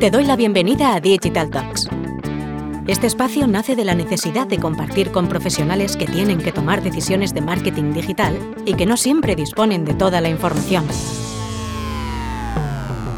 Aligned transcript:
Te 0.00 0.10
doy 0.10 0.24
la 0.24 0.34
bienvenida 0.34 0.94
a 0.94 1.00
Digital 1.00 1.50
Talks. 1.50 1.86
Este 2.86 3.06
espacio 3.06 3.46
nace 3.46 3.76
de 3.76 3.84
la 3.84 3.94
necesidad 3.94 4.46
de 4.46 4.56
compartir 4.56 5.10
con 5.10 5.28
profesionales 5.28 5.98
que 5.98 6.06
tienen 6.06 6.38
que 6.38 6.52
tomar 6.52 6.82
decisiones 6.82 7.34
de 7.34 7.42
marketing 7.42 7.92
digital 7.92 8.38
y 8.64 8.72
que 8.72 8.86
no 8.86 8.96
siempre 8.96 9.36
disponen 9.36 9.84
de 9.84 9.92
toda 9.92 10.22
la 10.22 10.30
información. 10.30 10.86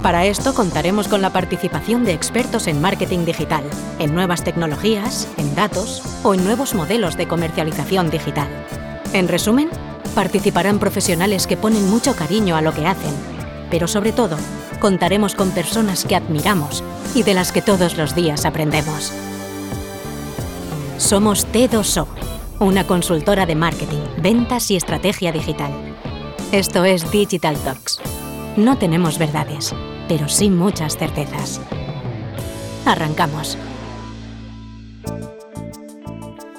Para 0.02 0.26
esto 0.26 0.54
contaremos 0.54 1.06
con 1.06 1.22
la 1.22 1.32
participación 1.32 2.04
de 2.04 2.14
expertos 2.14 2.66
en 2.66 2.80
marketing 2.80 3.26
digital, 3.26 3.62
en 4.00 4.12
nuevas 4.12 4.42
tecnologías, 4.42 5.28
en 5.36 5.54
datos 5.54 6.02
o 6.24 6.34
en 6.34 6.42
nuevos 6.42 6.74
modelos 6.74 7.16
de 7.16 7.28
comercialización 7.28 8.10
digital. 8.10 8.48
En 9.12 9.28
resumen, 9.28 9.70
participarán 10.16 10.80
profesionales 10.80 11.46
que 11.46 11.56
ponen 11.56 11.88
mucho 11.88 12.16
cariño 12.16 12.56
a 12.56 12.60
lo 12.60 12.74
que 12.74 12.88
hacen, 12.88 13.14
pero 13.70 13.86
sobre 13.86 14.10
todo, 14.10 14.36
contaremos 14.82 15.36
con 15.36 15.52
personas 15.52 16.04
que 16.04 16.16
admiramos 16.16 16.82
y 17.14 17.22
de 17.22 17.34
las 17.34 17.52
que 17.52 17.62
todos 17.62 17.96
los 17.96 18.16
días 18.16 18.44
aprendemos. 18.44 19.12
Somos 20.98 21.46
T2O, 21.46 22.08
una 22.58 22.84
consultora 22.84 23.46
de 23.46 23.54
marketing, 23.54 24.02
ventas 24.18 24.72
y 24.72 24.76
estrategia 24.76 25.30
digital. 25.30 25.70
Esto 26.50 26.84
es 26.84 27.08
Digital 27.12 27.56
Talks. 27.58 28.00
No 28.56 28.76
tenemos 28.76 29.18
verdades, 29.18 29.72
pero 30.08 30.28
sí 30.28 30.50
muchas 30.50 30.96
certezas. 30.96 31.60
Arrancamos. 32.84 33.56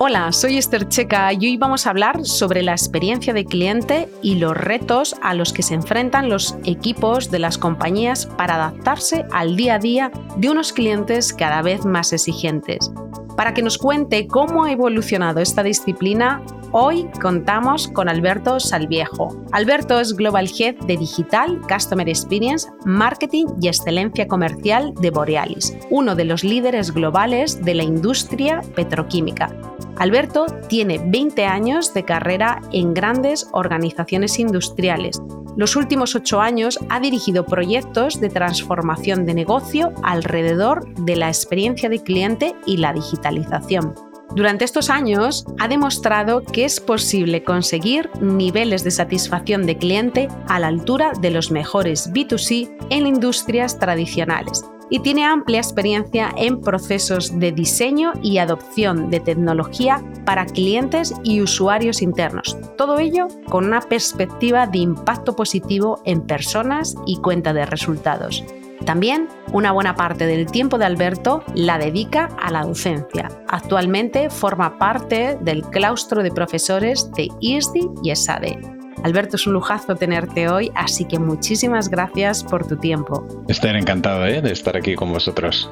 Hola, 0.06 0.34
soy 0.34 0.58
Esther 0.58 0.90
Checa 0.90 1.32
y 1.32 1.46
hoy 1.46 1.56
vamos 1.56 1.88
a 1.88 1.92
hablar 1.92 2.26
sobre 2.26 2.62
la 2.62 2.74
experiencia 2.74 3.34
de 3.34 3.46
cliente 3.46 4.10
y 4.22 4.36
los 4.36 4.52
retos 4.52 5.16
a 5.22 5.34
los 5.34 5.54
que 5.54 5.64
se 5.64 5.76
enfrentan 5.76 6.28
los 6.28 6.58
equipos 6.66 7.32
de 7.32 7.40
las 7.40 7.58
compañías 7.58 8.26
para 8.26 8.56
adaptarse 8.56 9.24
al 9.32 9.56
día 9.56 9.76
a 9.76 9.80
día 9.80 10.12
de 10.36 10.50
unos 10.50 10.74
clientes 10.74 11.32
cada 11.32 11.62
vez 11.62 11.86
más 11.86 12.12
exigentes. 12.12 12.92
Para 13.36 13.54
que 13.54 13.62
nos 13.62 13.78
cuente 13.78 14.28
cómo 14.28 14.66
ha 14.66 14.72
evolucionado 14.72 15.40
esta 15.40 15.64
disciplina, 15.64 16.44
Hoy 16.76 17.08
contamos 17.22 17.88
con 17.88 18.10
Alberto 18.10 18.60
Salviejo. 18.60 19.40
Alberto 19.52 20.00
es 20.00 20.16
Global 20.16 20.50
Head 20.58 20.78
de 20.88 20.98
Digital, 20.98 21.62
Customer 21.72 22.10
Experience, 22.10 22.68
Marketing 22.84 23.46
y 23.62 23.68
Excelencia 23.68 24.28
Comercial 24.28 24.92
de 25.00 25.12
Borealis, 25.12 25.78
uno 25.92 26.16
de 26.16 26.26
los 26.26 26.44
líderes 26.44 26.92
globales 26.92 27.64
de 27.64 27.76
la 27.76 27.84
industria 27.84 28.62
petroquímica. 28.74 29.56
Alberto 29.98 30.48
tiene 30.68 30.98
20 30.98 31.46
años 31.46 31.94
de 31.94 32.06
carrera 32.06 32.60
en 32.72 32.96
grandes 32.96 33.48
organizaciones 33.52 34.40
industriales. 34.40 35.22
Los 35.56 35.76
últimos 35.76 36.16
ocho 36.16 36.42
años 36.42 36.80
ha 36.90 37.00
dirigido 37.00 37.46
proyectos 37.46 38.20
de 38.20 38.30
transformación 38.30 39.28
de 39.28 39.36
negocio 39.36 39.94
alrededor 40.02 40.92
de 40.96 41.16
la 41.16 41.28
experiencia 41.28 41.90
de 41.90 42.02
cliente 42.02 42.56
y 42.66 42.78
la 42.78 42.94
digitalización. 43.24 43.96
Durante 44.36 44.66
estos 44.66 44.90
años 44.90 45.46
ha 45.60 45.68
demostrado 45.68 46.42
que 46.42 46.66
es 46.66 46.80
posible 46.80 47.44
conseguir 47.44 48.10
niveles 48.20 48.84
de 48.84 48.90
satisfacción 48.90 49.66
de 49.66 49.78
cliente 49.78 50.28
a 50.48 50.60
la 50.60 50.68
altura 50.68 51.12
de 51.20 51.30
los 51.30 51.52
mejores 51.52 52.12
B2C 52.12 52.76
en 52.90 53.06
industrias 53.06 53.78
tradicionales 53.78 54.66
y 54.90 55.00
tiene 55.00 55.26
amplia 55.26 55.60
experiencia 55.60 56.34
en 56.36 56.62
procesos 56.62 57.40
de 57.40 57.52
diseño 57.52 58.14
y 58.22 58.40
adopción 58.40 59.10
de 59.10 59.20
tecnología 59.20 60.04
para 60.26 60.46
clientes 60.46 61.14
y 61.24 61.42
usuarios 61.42 62.02
internos. 62.02 62.58
Todo 62.78 63.00
ello 63.00 63.28
con 63.50 63.66
una 63.66 63.82
perspectiva 63.82 64.68
de 64.68 64.80
impacto 64.80 65.36
positivo 65.36 66.02
en 66.06 66.22
personas 66.22 66.96
y 67.06 67.18
cuenta 67.18 67.54
de 67.54 67.66
resultados. 67.66 68.44
También 68.86 69.30
una 69.54 69.72
buena 69.72 69.96
parte 69.96 70.26
del 70.26 70.46
tiempo 70.48 70.78
de 70.78 70.86
Alberto 70.86 71.44
la 71.56 71.78
dedica 71.78 72.30
a 72.42 72.52
la 72.52 72.64
docencia. 72.64 73.30
Actualmente 73.48 74.30
forma 74.30 74.78
parte 74.78 75.38
del 75.42 75.64
claustro 75.64 76.22
de 76.24 76.32
profesores 76.32 77.10
de 77.14 77.30
ISDI 77.40 77.90
y 78.04 78.12
ESADE. 78.12 78.60
Alberto, 79.04 79.36
es 79.36 79.46
un 79.48 79.54
lujazo 79.54 79.96
tenerte 79.96 80.48
hoy, 80.48 80.72
así 80.76 81.06
que 81.06 81.20
muchísimas 81.20 81.90
gracias 81.90 82.44
por 82.44 82.66
tu 82.66 82.78
tiempo. 82.78 83.28
Estoy 83.50 83.72
encantado 83.72 84.26
¿eh? 84.26 84.42
de 84.42 84.52
estar 84.52 84.78
aquí 84.78 84.96
con 84.96 85.12
vosotros. 85.12 85.70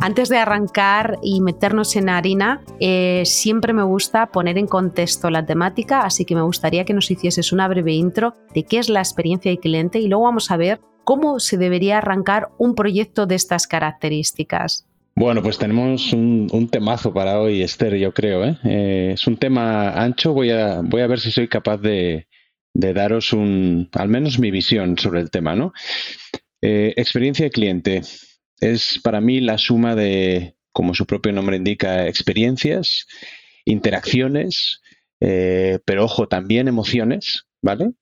Antes 0.00 0.28
de 0.28 0.38
arrancar 0.38 1.18
y 1.22 1.40
meternos 1.40 1.96
en 1.96 2.08
harina, 2.08 2.62
eh, 2.80 3.22
siempre 3.24 3.72
me 3.72 3.82
gusta 3.82 4.26
poner 4.26 4.58
en 4.58 4.66
contexto 4.66 5.30
la 5.30 5.44
temática, 5.44 6.00
así 6.00 6.24
que 6.24 6.34
me 6.34 6.42
gustaría 6.42 6.84
que 6.84 6.94
nos 6.94 7.10
hicieses 7.10 7.52
una 7.52 7.68
breve 7.68 7.92
intro 7.92 8.34
de 8.54 8.64
qué 8.64 8.78
es 8.78 8.88
la 8.88 9.00
experiencia 9.00 9.50
de 9.50 9.58
cliente 9.58 9.98
y 9.98 10.08
luego 10.08 10.24
vamos 10.24 10.50
a 10.50 10.56
ver 10.56 10.80
¿Cómo 11.06 11.38
se 11.38 11.56
debería 11.56 11.98
arrancar 11.98 12.48
un 12.58 12.74
proyecto 12.74 13.26
de 13.26 13.36
estas 13.36 13.68
características? 13.68 14.88
Bueno, 15.14 15.40
pues 15.40 15.56
tenemos 15.56 16.12
un, 16.12 16.68
temazo 16.68 17.14
para 17.14 17.38
hoy, 17.38 17.62
Esther, 17.62 17.94
yo 17.94 18.12
creo. 18.12 18.44
¿eh? 18.44 18.58
Eh, 18.64 19.10
es 19.14 19.24
un 19.28 19.36
tema 19.36 19.90
ancho, 19.90 20.32
voy 20.32 20.50
a, 20.50 20.80
voy 20.82 21.02
a 21.02 21.06
ver 21.06 21.20
si 21.20 21.30
soy 21.30 21.46
capaz 21.46 21.76
de, 21.76 22.26
daros 22.74 23.32
un, 23.32 23.88
al 23.92 24.08
menos 24.08 24.40
mi 24.40 24.50
visión 24.50 24.98
sobre 24.98 25.20
el 25.20 25.30
tema. 25.30 25.54
¿no? 25.54 25.72
Eh, 26.60 26.92
experiencia 26.96 27.44
de 27.44 27.50
cliente 27.52 28.02
es 28.58 28.98
para 29.00 29.20
mí 29.20 29.38
la 29.40 29.58
suma 29.58 29.94
de, 29.94 30.56
como 30.72 30.92
su 30.92 31.06
propio 31.06 31.32
nombre 31.32 31.56
indica, 31.56 32.08
experiencias, 32.08 33.06
interacciones, 33.64 34.80
pero 35.20 36.04
ojo, 36.04 36.26
también 36.26 36.66
emociones, 36.66 37.46
¿vale? 37.62 37.92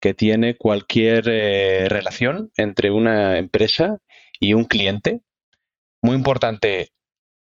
Que 0.00 0.14
tiene 0.14 0.56
cualquier 0.56 1.28
eh, 1.28 1.88
relación 1.88 2.50
entre 2.56 2.90
una 2.90 3.38
empresa 3.38 3.98
y 4.38 4.54
un 4.54 4.64
cliente. 4.64 5.22
Muy 6.02 6.16
importante 6.16 6.92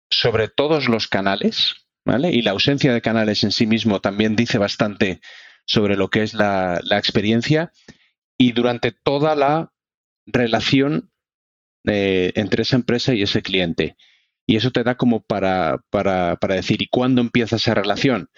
sobre 0.09 0.47
todos 0.47 0.87
los 0.87 1.07
canales, 1.07 1.87
¿vale? 2.05 2.31
Y 2.31 2.41
la 2.41 2.51
ausencia 2.51 2.93
de 2.93 3.01
canales 3.01 3.43
en 3.43 3.51
sí 3.51 3.67
mismo 3.67 3.99
también 3.99 4.35
dice 4.35 4.57
bastante 4.57 5.19
sobre 5.65 5.95
lo 5.95 6.09
que 6.09 6.23
es 6.23 6.33
la, 6.33 6.79
experiencia 6.91 7.71
y 8.37 8.51
durante 8.51 8.91
toda 8.91 9.35
la 9.35 9.71
relación 10.25 11.11
eh, 11.87 12.31
entre 12.35 12.63
esa 12.63 12.75
empresa 12.75 13.13
y 13.13 13.23
ese 13.23 13.41
cliente. 13.41 13.95
Y 14.47 14.57
eso 14.57 14.71
te 14.71 14.83
da 14.83 14.95
como 14.95 15.23
para, 15.23 15.79
para, 15.89 16.35
para 16.35 16.55
decir, 16.55 16.81
¿y 16.81 16.87
cuándo 16.87 17.21
empieza 17.21 17.55
esa 17.55 17.73
relación? 17.73 18.29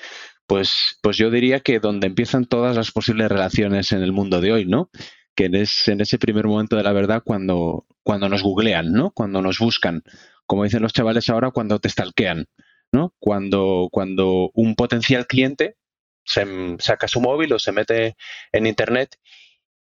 Pues, 0.48 0.98
pues 1.02 1.18
yo 1.18 1.30
diría 1.30 1.60
que 1.60 1.80
donde 1.80 2.08
empiezan 2.08 2.46
todas 2.46 2.76
las 2.76 2.92
posibles 2.92 3.30
relaciones 3.30 3.92
en 3.92 4.02
el 4.02 4.14
mundo 4.14 4.42
de 4.42 4.54
hoy, 4.54 4.66
¿no? 4.66 4.90
Que 5.36 5.50
es 5.52 5.88
en 5.90 6.02
ese 6.02 6.18
primer 6.18 6.48
momento 6.48 6.78
de 6.78 6.84
la 6.84 6.94
verdad 6.94 7.22
cuando, 7.24 7.86
cuando 8.02 8.30
nos 8.30 8.44
googlean, 8.44 8.94
¿no? 8.94 9.12
Cuando 9.12 9.42
nos 9.42 9.60
buscan, 9.60 10.04
como 10.46 10.64
dicen 10.64 10.82
los 10.82 10.94
chavales 10.94 11.30
ahora, 11.30 11.52
cuando 11.52 11.80
te 11.80 11.90
stalkean, 11.90 12.46
¿no? 12.94 13.14
Cuando, 13.20 13.90
cuando 13.92 14.50
un 14.54 14.76
potencial 14.76 15.28
cliente 15.28 15.76
se 16.24 16.46
saca 16.80 17.08
su 17.08 17.22
móvil 17.22 17.54
o 17.54 17.60
se 17.60 17.72
mete 17.72 18.16
en 18.52 18.66
internet 18.66 19.18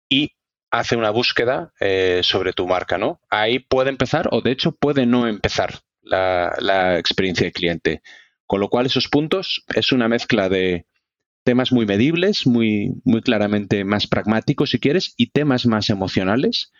y 0.08 0.32
hace 0.70 0.96
una 0.96 1.10
búsqueda 1.10 1.72
eh, 1.80 2.20
sobre 2.22 2.52
tu 2.52 2.66
marca, 2.66 2.98
¿no? 2.98 3.20
Ahí 3.30 3.60
puede 3.60 3.90
empezar 3.90 4.28
o 4.32 4.40
de 4.40 4.52
hecho 4.52 4.72
puede 4.72 5.06
no 5.06 5.26
empezar 5.26 5.80
la, 6.02 6.54
la 6.58 6.98
experiencia 6.98 7.46
de 7.46 7.52
cliente. 7.52 8.02
Con 8.48 8.60
lo 8.60 8.68
cual, 8.70 8.86
esos 8.86 9.08
puntos 9.08 9.62
es 9.74 9.92
una 9.92 10.08
mezcla 10.08 10.48
de 10.48 10.86
temas 11.44 11.70
muy 11.70 11.86
medibles, 11.86 12.46
muy, 12.46 12.94
muy 13.04 13.20
claramente 13.20 13.84
más 13.84 14.06
pragmáticos, 14.06 14.70
si 14.70 14.80
quieres, 14.80 15.14
y 15.16 15.30
temas 15.30 15.66
más 15.66 15.90
emocionales. 15.90 16.72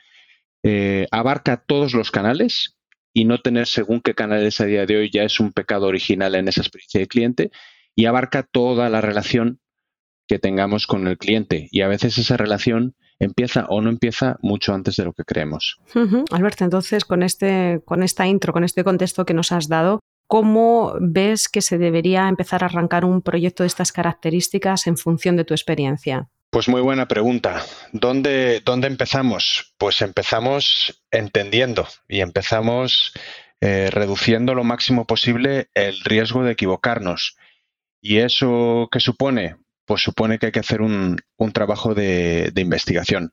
Eh, 0.62 1.06
abarca 1.10 1.62
todos 1.64 1.92
los 1.92 2.10
canales 2.10 2.76
y 3.12 3.26
no 3.26 3.38
tener 3.38 3.66
según 3.66 4.00
qué 4.00 4.14
canales 4.14 4.60
a 4.60 4.64
día 4.64 4.86
de 4.86 4.96
hoy 4.96 5.10
ya 5.12 5.22
es 5.24 5.40
un 5.40 5.52
pecado 5.52 5.86
original 5.86 6.34
en 6.34 6.48
esa 6.48 6.62
experiencia 6.62 7.00
de 7.00 7.06
cliente 7.06 7.50
y 7.94 8.06
abarca 8.06 8.42
toda 8.42 8.88
la 8.88 9.00
relación 9.00 9.60
que 10.26 10.38
tengamos 10.38 10.86
con 10.86 11.06
el 11.06 11.18
cliente 11.18 11.68
y 11.70 11.82
a 11.82 11.88
veces 11.88 12.16
esa 12.18 12.36
relación 12.36 12.94
empieza 13.18 13.66
o 13.68 13.80
no 13.80 13.90
empieza 13.90 14.36
mucho 14.40 14.72
antes 14.72 14.96
de 14.96 15.04
lo 15.04 15.12
que 15.12 15.24
creemos. 15.24 15.78
Alberto, 16.30 16.64
entonces 16.64 17.04
con 17.04 17.22
este 17.22 17.80
con 17.84 18.02
esta 18.02 18.26
intro, 18.26 18.52
con 18.52 18.64
este 18.64 18.84
contexto 18.84 19.24
que 19.24 19.34
nos 19.34 19.52
has 19.52 19.68
dado, 19.68 20.00
¿Cómo 20.28 20.92
ves 21.00 21.48
que 21.48 21.62
se 21.62 21.78
debería 21.78 22.28
empezar 22.28 22.62
a 22.62 22.66
arrancar 22.66 23.06
un 23.06 23.22
proyecto 23.22 23.62
de 23.62 23.68
estas 23.68 23.92
características 23.92 24.86
en 24.86 24.98
función 24.98 25.36
de 25.36 25.44
tu 25.44 25.54
experiencia? 25.54 26.28
Pues 26.50 26.68
muy 26.68 26.82
buena 26.82 27.08
pregunta. 27.08 27.64
¿Dónde, 27.92 28.60
dónde 28.62 28.88
empezamos? 28.88 29.74
Pues 29.78 30.02
empezamos 30.02 31.02
entendiendo 31.10 31.88
y 32.08 32.20
empezamos 32.20 33.14
eh, 33.62 33.88
reduciendo 33.90 34.54
lo 34.54 34.64
máximo 34.64 35.06
posible 35.06 35.70
el 35.72 35.98
riesgo 36.00 36.44
de 36.44 36.52
equivocarnos. 36.52 37.38
¿Y 38.02 38.18
eso 38.18 38.90
qué 38.92 39.00
supone? 39.00 39.56
Pues 39.86 40.02
supone 40.02 40.38
que 40.38 40.46
hay 40.46 40.52
que 40.52 40.60
hacer 40.60 40.82
un, 40.82 41.16
trabajo 41.54 41.94
de, 41.94 42.50
de 42.52 42.60
investigación. 42.60 43.32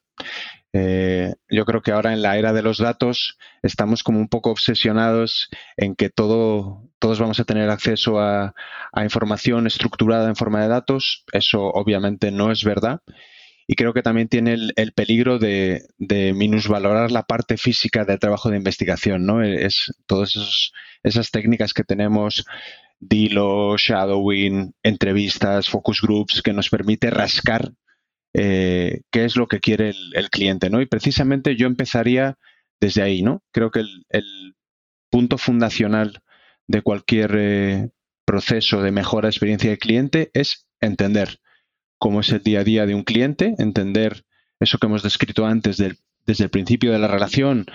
Eh, 0.77 1.33
yo 1.49 1.63
creo 1.63 1.81
que 1.81 1.93
ahora 1.93 2.11
en 2.11 2.21
la 2.21 2.37
era 2.37 2.51
de 2.51 2.61
los 2.61 2.79
datos 2.79 3.37
estamos 3.63 4.03
como 4.03 4.19
un 4.19 4.27
poco 4.27 4.51
obsesionados 4.51 5.47
en 5.77 5.95
que 5.95 6.09
todo, 6.09 6.89
todos 6.99 7.17
vamos 7.17 7.39
a 7.39 7.45
tener 7.45 7.69
acceso 7.69 8.19
a, 8.19 8.53
información 9.01 9.67
estructurada 9.67 10.27
en 10.27 10.35
forma 10.35 10.61
de 10.61 10.67
datos. 10.67 11.23
Eso 11.31 11.61
obviamente 11.61 12.29
no 12.31 12.51
es 12.51 12.65
verdad. 12.65 12.99
y 13.67 13.75
creo 13.75 13.93
que 13.93 14.03
también 14.03 14.27
tiene 14.27 14.57
el, 14.75 14.91
peligro 14.93 15.39
de, 15.39 15.87
minusvalorar 16.35 17.09
la 17.11 17.23
parte 17.23 17.57
física 17.57 18.03
del 18.03 18.19
trabajo 18.19 18.49
de 18.49 18.57
investigación, 18.57 19.25
¿no? 19.25 19.43
Es 19.43 19.93
todas 20.07 20.71
esas 21.03 21.31
técnicas 21.31 21.73
que 21.73 21.85
tenemos, 21.85 22.45
Dilo, 22.99 23.77
shadowing, 23.77 24.73
entrevistas, 24.83 25.69
focus 25.69 26.01
groups, 26.01 26.41
que 26.41 26.53
nos 26.53 26.69
permite 26.69 27.09
rascar 27.11 27.71
eh, 28.37 29.01
qué 29.11 29.23
es 29.23 29.37
lo 29.37 29.47
que 29.47 29.61
quiere 29.61 29.93
el, 30.13 30.29
cliente, 30.29 30.69
¿no? 30.69 30.81
Y 30.81 30.87
precisamente 30.87 31.55
yo 31.55 31.67
empezaría 31.67 32.37
desde 32.81 33.01
ahí, 33.01 33.21
¿no? 33.21 33.41
Creo 33.53 33.71
que 33.71 33.79
el, 33.79 34.55
punto 35.09 35.37
fundacional 35.37 36.19
de 36.67 36.81
cualquier 36.81 37.31
eh, 37.37 37.89
proceso 38.25 38.81
de 38.81 38.91
mejora 38.91 39.27
de 39.27 39.29
experiencia 39.29 39.69
de 39.69 39.77
cliente 39.77 40.31
es 40.33 40.67
entender 40.81 41.39
cómo 41.97 42.19
es 42.19 42.29
el 42.31 42.43
día 42.43 42.59
a 42.59 42.63
día 42.65 42.85
de 42.85 42.95
un 42.95 43.03
cliente, 43.03 43.55
entender 43.57 44.25
eso 44.59 44.77
que 44.77 44.87
hemos 44.87 45.03
descrito 45.03 45.45
antes 45.45 45.77
desde 45.77 46.43
el 46.43 46.49
principio 46.49 46.91
de 46.91 46.99
la 46.99 47.07
relación 47.07 47.65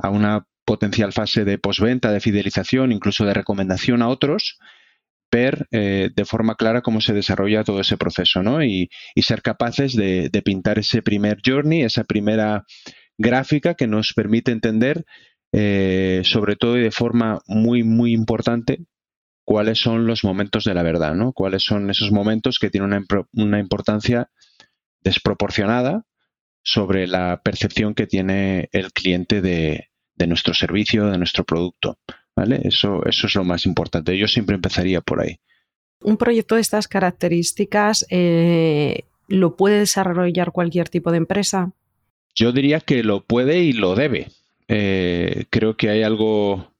a 0.00 0.10
una 0.10 0.48
potencial 0.64 1.12
fase 1.12 1.44
de 1.44 1.58
postventa, 1.58 2.10
de 2.10 2.18
fidelización, 2.18 2.90
incluso 2.90 3.24
de 3.24 3.34
recomendación 3.34 4.02
a 4.02 4.08
otros, 4.08 4.58
ver 5.30 5.66
eh, 5.70 6.10
de 6.14 6.24
forma 6.24 6.54
clara 6.54 6.82
cómo 6.82 7.00
se 7.00 7.12
desarrolla 7.12 7.64
todo 7.64 7.80
ese 7.80 7.96
proceso, 7.96 8.42
¿no? 8.42 8.62
Y, 8.62 8.88
ser 9.16 9.42
capaces 9.42 9.94
de, 9.94 10.30
pintar 10.44 10.78
ese 10.78 11.02
primer 11.02 11.38
journey, 11.44 11.82
esa 11.82 12.04
primera 12.04 12.64
gráfica 13.18 13.74
que 13.74 13.86
nos 13.86 14.12
permite 14.14 14.52
entender, 14.52 15.04
eh, 15.52 16.22
sobre 16.24 16.56
todo 16.56 16.78
y 16.78 16.82
de 16.82 16.90
forma 16.90 17.40
muy, 17.46 17.82
muy 17.82 18.12
importante, 18.12 18.86
cuáles 19.48 19.78
son 19.78 20.06
los 20.06 20.24
momentos 20.24 20.64
de 20.64 20.74
la 20.74 20.82
verdad, 20.82 21.14
¿no? 21.14 21.32
Cuáles 21.32 21.62
son 21.62 21.88
esos 21.88 22.12
momentos 22.12 22.58
que 22.58 22.68
tienen 22.68 23.06
una, 23.32 23.58
importancia 23.58 24.30
desproporcionada 25.00 26.04
sobre 26.62 27.06
la 27.06 27.40
percepción 27.42 27.94
que 27.94 28.06
tiene 28.06 28.68
el 28.72 28.92
cliente 28.92 29.40
de, 29.40 29.88
nuestro 30.26 30.52
servicio, 30.52 31.06
de 31.06 31.16
nuestro 31.16 31.44
producto. 31.44 31.98
¿Vale? 32.38 32.60
Eso, 32.62 33.04
eso 33.04 33.26
es 33.26 33.34
lo 33.34 33.42
más 33.42 33.66
importante. 33.66 34.16
Yo 34.16 34.28
siempre 34.28 34.54
empezaría 34.54 35.00
por 35.00 35.20
ahí. 35.20 35.40
Un 36.02 36.16
proyecto 36.16 36.54
de 36.54 36.60
estas 36.60 36.86
características 36.86 38.06
eh, 38.10 39.04
lo 39.26 39.56
puede 39.56 39.80
desarrollar 39.80 40.52
cualquier 40.52 40.88
tipo 40.88 41.10
de 41.10 41.16
empresa. 41.16 41.72
Yo 42.36 42.52
diría 42.52 42.78
que 42.78 43.02
lo 43.02 43.24
puede 43.24 43.58
y 43.58 43.72
lo 43.72 43.96
debe. 43.96 44.28
Eh, 44.68 45.46
creo 45.50 45.76
que 45.76 45.90
hay 45.90 46.04
algo 46.04 46.72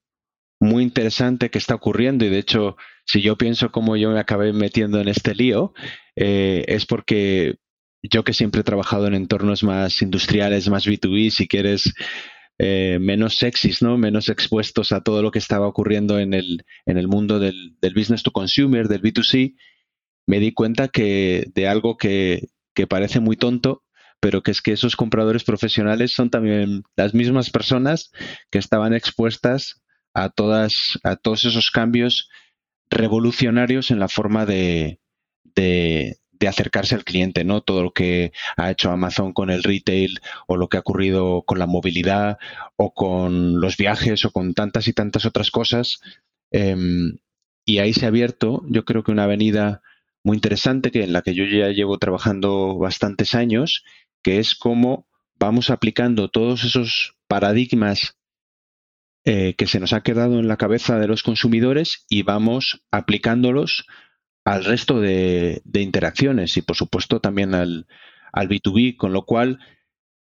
muy 0.60 0.84
interesante 0.84 1.50
que 1.50 1.58
está 1.58 1.74
ocurriendo 1.74 2.24
y 2.24 2.28
de 2.28 2.38
hecho, 2.38 2.76
si 3.04 3.20
yo 3.20 3.36
pienso 3.36 3.72
cómo 3.72 3.96
yo 3.96 4.10
me 4.10 4.20
acabé 4.20 4.52
metiendo 4.52 5.00
en 5.00 5.08
este 5.08 5.34
lío, 5.34 5.72
eh, 6.14 6.64
es 6.68 6.86
porque 6.86 7.56
yo 8.02 8.22
que 8.22 8.32
siempre 8.32 8.60
he 8.60 8.64
trabajado 8.64 9.08
en 9.08 9.14
entornos 9.14 9.64
más 9.64 10.02
industriales, 10.02 10.68
más 10.68 10.86
B2B, 10.86 11.30
si 11.30 11.48
quieres, 11.48 11.94
eh, 12.58 12.98
menos 13.00 13.38
sexys, 13.38 13.82
¿no? 13.82 13.96
menos 13.96 14.28
expuestos 14.28 14.92
a 14.92 15.00
todo 15.00 15.22
lo 15.22 15.30
que 15.30 15.38
estaba 15.38 15.66
ocurriendo 15.66 16.18
en 16.18 16.34
el, 16.34 16.64
en 16.86 16.98
el 16.98 17.08
mundo 17.08 17.38
del, 17.38 17.76
del 17.80 17.94
business 17.94 18.22
to 18.22 18.32
consumer, 18.32 18.88
del 18.88 19.02
B2C, 19.02 19.54
me 20.26 20.40
di 20.40 20.52
cuenta 20.52 20.88
que 20.88 21.50
de 21.54 21.68
algo 21.68 21.96
que, 21.96 22.48
que 22.74 22.86
parece 22.86 23.20
muy 23.20 23.36
tonto, 23.36 23.84
pero 24.20 24.42
que 24.42 24.50
es 24.50 24.60
que 24.60 24.72
esos 24.72 24.96
compradores 24.96 25.44
profesionales 25.44 26.12
son 26.12 26.30
también 26.30 26.82
las 26.96 27.14
mismas 27.14 27.50
personas 27.50 28.10
que 28.50 28.58
estaban 28.58 28.92
expuestas 28.92 29.80
a, 30.12 30.28
todas, 30.28 30.98
a 31.04 31.16
todos 31.16 31.44
esos 31.44 31.70
cambios 31.70 32.28
revolucionarios 32.90 33.90
en 33.90 34.00
la 34.00 34.08
forma 34.08 34.46
de, 34.46 35.00
de, 35.54 36.18
acercarse 36.46 36.94
al 36.94 37.04
cliente, 37.04 37.42
¿no? 37.44 37.62
Todo 37.62 37.82
lo 37.82 37.92
que 37.92 38.32
ha 38.56 38.70
hecho 38.70 38.90
Amazon 38.90 39.32
con 39.32 39.50
el 39.50 39.62
retail 39.62 40.20
o 40.46 40.56
lo 40.56 40.68
que 40.68 40.76
ha 40.76 40.80
ocurrido 40.80 41.42
con 41.42 41.58
la 41.58 41.66
movilidad 41.66 42.38
o 42.76 42.94
con 42.94 43.60
los 43.60 43.76
viajes 43.76 44.24
o 44.24 44.30
con 44.30 44.54
tantas 44.54 44.86
y 44.86 44.92
tantas 44.92 45.24
otras 45.26 45.50
cosas. 45.50 46.00
Em, 46.50 47.18
y 47.64 47.78
ahí 47.78 47.92
se 47.92 48.04
ha 48.04 48.08
abierto, 48.08 48.62
yo 48.68 48.84
creo 48.84 49.02
que 49.02 49.12
una 49.12 49.24
avenida 49.24 49.82
muy 50.22 50.36
interesante 50.36 50.90
que 50.90 51.04
en 51.04 51.12
la 51.12 51.22
que 51.22 51.34
yo 51.34 51.44
ya 51.44 51.68
llevo 51.70 51.98
trabajando 51.98 52.78
bastantes 52.78 53.34
años, 53.34 53.84
que 54.22 54.38
es 54.38 54.54
cómo 54.54 55.06
vamos 55.38 55.70
aplicando 55.70 56.28
todos 56.28 56.64
esos 56.64 57.16
paradigmas 57.28 58.18
eh, 59.24 59.54
que 59.54 59.66
se 59.66 59.80
nos 59.80 59.92
ha 59.92 60.02
quedado 60.02 60.38
en 60.38 60.48
la 60.48 60.56
cabeza 60.56 60.98
de 60.98 61.06
los 61.06 61.22
consumidores 61.22 62.06
y 62.08 62.22
vamos 62.22 62.82
aplicándolos 62.90 63.86
al 64.48 64.64
resto 64.64 64.98
de, 65.00 65.60
interacciones 65.74 66.56
y 66.56 66.62
por 66.62 66.74
supuesto 66.74 67.20
también 67.20 67.54
al, 67.54 67.86
B2B, 68.32 68.96
con 68.96 69.12
lo 69.12 69.26
cual 69.26 69.58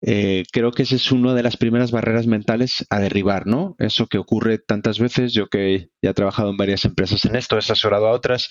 eh, 0.03 0.45
creo 0.53 0.73
que 0.73 0.83
esa 0.83 0.97
es 0.97 1.11
una 1.11 1.35
de 1.35 1.43
las 1.43 1.57
primeras 1.57 1.91
barreras 1.91 2.27
mentales 2.27 2.87
a 2.91 2.99
derribar, 2.99 3.47
¿no? 3.47 3.77
Eso 3.79 4.09
que 4.09 4.19
ocurre 4.19 4.59
tantas 4.59 4.99
veces, 4.99 5.33
yo 5.33 5.49
que 5.49 5.89
ya 6.03 6.11
he 6.11 6.15
trabajado 6.15 6.51
en 6.51 6.59
varias 6.59 6.85
empresas 6.85 7.25
en 7.25 7.37
esto, 7.37 7.57
he 7.57 7.61
asesorado 7.61 8.09
a 8.09 8.13
otras, 8.13 8.51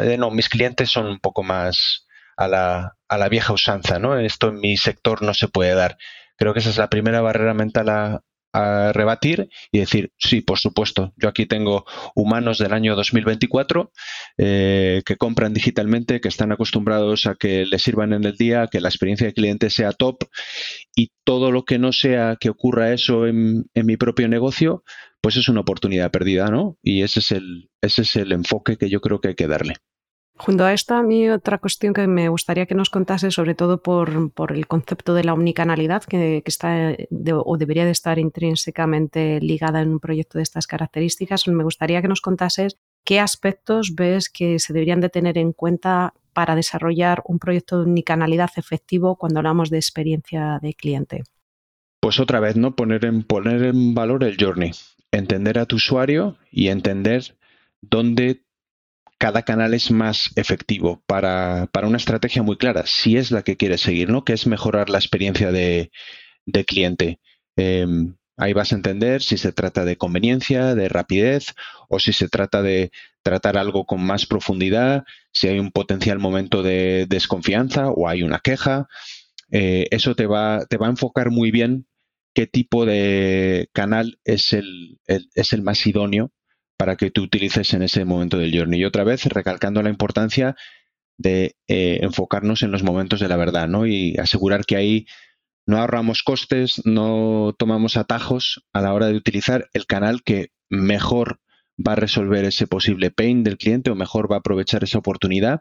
eh, 0.00 0.16
no, 0.16 0.30
mis 0.30 0.48
clientes 0.48 0.88
son 0.90 1.06
un 1.06 1.18
poco 1.18 1.42
más 1.42 2.06
a 2.38 2.48
la, 2.48 2.96
a 3.08 3.18
la 3.18 3.28
vieja 3.28 3.52
usanza, 3.52 3.98
¿no? 3.98 4.18
Esto 4.18 4.48
en 4.48 4.60
mi 4.60 4.78
sector 4.78 5.22
no 5.22 5.34
se 5.34 5.48
puede 5.48 5.74
dar. 5.74 5.98
Creo 6.38 6.54
que 6.54 6.60
esa 6.60 6.70
es 6.70 6.78
la 6.78 6.88
primera 6.88 7.20
barrera 7.20 7.52
mental 7.52 7.88
a, 7.90 8.22
a 8.56 8.92
rebatir 8.92 9.48
y 9.70 9.80
decir, 9.80 10.12
sí, 10.16 10.40
por 10.40 10.58
supuesto, 10.58 11.12
yo 11.16 11.28
aquí 11.28 11.46
tengo 11.46 11.84
humanos 12.14 12.58
del 12.58 12.72
año 12.72 12.96
2024 12.96 13.92
eh, 14.38 15.02
que 15.04 15.16
compran 15.16 15.52
digitalmente, 15.52 16.20
que 16.20 16.28
están 16.28 16.52
acostumbrados 16.52 17.26
a 17.26 17.34
que 17.34 17.66
les 17.66 17.82
sirvan 17.82 18.12
en 18.12 18.24
el 18.24 18.36
día, 18.36 18.68
que 18.70 18.80
la 18.80 18.88
experiencia 18.88 19.26
de 19.26 19.34
cliente 19.34 19.70
sea 19.70 19.92
top 19.92 20.24
y 20.94 21.10
todo 21.24 21.52
lo 21.52 21.64
que 21.64 21.78
no 21.78 21.92
sea 21.92 22.36
que 22.40 22.50
ocurra 22.50 22.92
eso 22.92 23.26
en, 23.26 23.66
en 23.74 23.86
mi 23.86 23.96
propio 23.96 24.28
negocio, 24.28 24.82
pues 25.20 25.36
es 25.36 25.48
una 25.48 25.60
oportunidad 25.60 26.10
perdida, 26.10 26.46
¿no? 26.46 26.78
Y 26.82 27.02
ese 27.02 27.20
es 27.20 27.32
el, 27.32 27.68
ese 27.82 28.02
es 28.02 28.16
el 28.16 28.32
enfoque 28.32 28.76
que 28.76 28.88
yo 28.88 29.00
creo 29.00 29.20
que 29.20 29.28
hay 29.28 29.34
que 29.34 29.48
darle. 29.48 29.74
Junto 30.38 30.64
a 30.64 30.74
esto, 30.74 30.94
a 30.94 31.02
mí 31.02 31.30
otra 31.30 31.58
cuestión 31.58 31.94
que 31.94 32.06
me 32.06 32.28
gustaría 32.28 32.66
que 32.66 32.74
nos 32.74 32.90
contase, 32.90 33.30
sobre 33.30 33.54
todo 33.54 33.82
por, 33.82 34.10
el 34.50 34.66
concepto 34.66 35.14
de 35.14 35.24
la 35.24 35.32
omnicanalidad, 35.32 36.04
que, 36.04 36.42
está 36.44 36.94
o 37.32 37.56
debería 37.56 37.86
de 37.86 37.90
estar 37.90 38.18
intrínsecamente 38.18 39.40
ligada 39.40 39.80
en 39.80 39.88
un 39.88 39.98
proyecto 39.98 40.38
de 40.38 40.42
estas 40.42 40.66
características, 40.66 41.48
me 41.48 41.64
gustaría 41.64 42.02
que 42.02 42.08
nos 42.08 42.20
contases 42.20 42.76
qué 43.04 43.18
aspectos 43.18 43.94
ves 43.94 44.28
que 44.28 44.58
se 44.58 44.74
deberían 44.74 45.00
de 45.00 45.08
tener 45.08 45.38
en 45.38 45.52
cuenta 45.52 46.12
para 46.34 46.54
desarrollar 46.54 47.22
un 47.24 47.38
proyecto 47.38 47.78
de 47.78 47.84
omnicanalidad 47.84 48.50
efectivo 48.56 49.16
cuando 49.16 49.38
hablamos 49.38 49.70
de 49.70 49.78
experiencia 49.78 50.58
de 50.60 50.74
cliente. 50.74 51.22
Pues 52.00 52.20
otra 52.20 52.40
vez, 52.40 52.56
¿no? 52.56 52.76
Poner 52.76 53.06
en, 53.06 53.22
poner 53.22 53.62
en 53.62 53.94
valor 53.94 54.22
el 54.22 54.36
journey, 54.38 54.72
entender 55.12 55.58
a 55.58 55.64
tu 55.64 55.76
usuario 55.76 56.36
y 56.50 56.68
entender 56.68 57.36
dónde 57.80 58.45
cada 59.18 59.42
canal 59.42 59.74
es 59.74 59.90
más 59.90 60.30
efectivo 60.36 61.02
para, 61.06 61.68
una 61.82 61.96
estrategia 61.96 62.42
muy 62.42 62.56
clara, 62.56 62.84
si 62.86 63.16
es 63.16 63.30
la 63.30 63.42
que 63.42 63.56
quieres 63.56 63.80
seguir, 63.80 64.10
¿no? 64.10 64.24
Que 64.24 64.34
es 64.34 64.46
mejorar 64.46 64.90
la 64.90 64.98
experiencia 64.98 65.52
de, 65.52 65.90
cliente. 66.66 67.20
Em, 67.56 68.16
ahí 68.36 68.52
vas 68.52 68.72
a 68.72 68.76
entender 68.76 69.22
si 69.22 69.38
se 69.38 69.52
trata 69.52 69.84
de 69.84 69.96
conveniencia, 69.96 70.74
de 70.74 70.88
rapidez, 70.88 71.54
o 71.88 71.98
si 71.98 72.12
se 72.12 72.28
trata 72.28 72.62
de 72.62 72.90
tratar 73.22 73.56
algo 73.56 73.86
con 73.86 74.02
más 74.04 74.26
profundidad, 74.26 75.04
si 75.32 75.48
hay 75.48 75.58
un 75.58 75.72
potencial 75.72 76.18
momento 76.18 76.62
de 76.62 77.06
desconfianza 77.08 77.88
o 77.90 78.08
hay 78.08 78.22
una 78.22 78.40
queja. 78.40 78.88
Eh, 79.50 79.86
eso 79.90 80.14
te 80.14 80.26
va, 80.26 80.66
te 80.68 80.76
va 80.76 80.86
a 80.86 80.90
enfocar 80.90 81.30
muy 81.30 81.50
bien 81.50 81.86
qué 82.34 82.46
tipo 82.46 82.84
de 82.84 83.70
canal 83.72 84.18
es 84.24 84.52
el, 84.52 85.00
es 85.06 85.52
el 85.52 85.62
más 85.62 85.86
idóneo 85.86 86.32
para 86.76 86.96
que 86.96 87.10
tú 87.10 87.22
utilices 87.22 87.72
en 87.74 87.82
ese 87.82 88.04
momento 88.04 88.38
del 88.38 88.56
journey. 88.56 88.80
Y 88.80 88.84
otra 88.84 89.04
vez, 89.04 89.24
recalcando 89.26 89.82
la 89.82 89.90
importancia 89.90 90.56
de 91.18 91.56
eh, 91.68 92.00
enfocarnos 92.02 92.62
en 92.62 92.70
los 92.70 92.82
momentos 92.82 93.20
de 93.20 93.28
la 93.28 93.36
verdad, 93.36 93.68
¿no? 93.68 93.86
Y 93.86 94.16
asegurar 94.18 94.66
que 94.66 94.76
ahí 94.76 95.06
no 95.66 95.78
ahorramos 95.78 96.22
costes, 96.22 96.82
no 96.84 97.54
tomamos 97.58 97.96
atajos 97.96 98.64
a 98.72 98.82
la 98.82 98.92
hora 98.94 99.06
de 99.06 99.16
utilizar 99.16 99.68
el 99.72 99.86
canal 99.86 100.22
que 100.22 100.50
mejor 100.68 101.40
va 101.76 101.92
a 101.92 101.96
resolver 101.96 102.44
ese 102.44 102.66
posible 102.66 103.10
pain 103.10 103.42
del 103.42 103.58
cliente 103.58 103.90
o 103.90 103.94
mejor 103.94 104.30
va 104.30 104.36
a 104.36 104.38
aprovechar 104.40 104.84
esa 104.84 104.98
oportunidad 104.98 105.60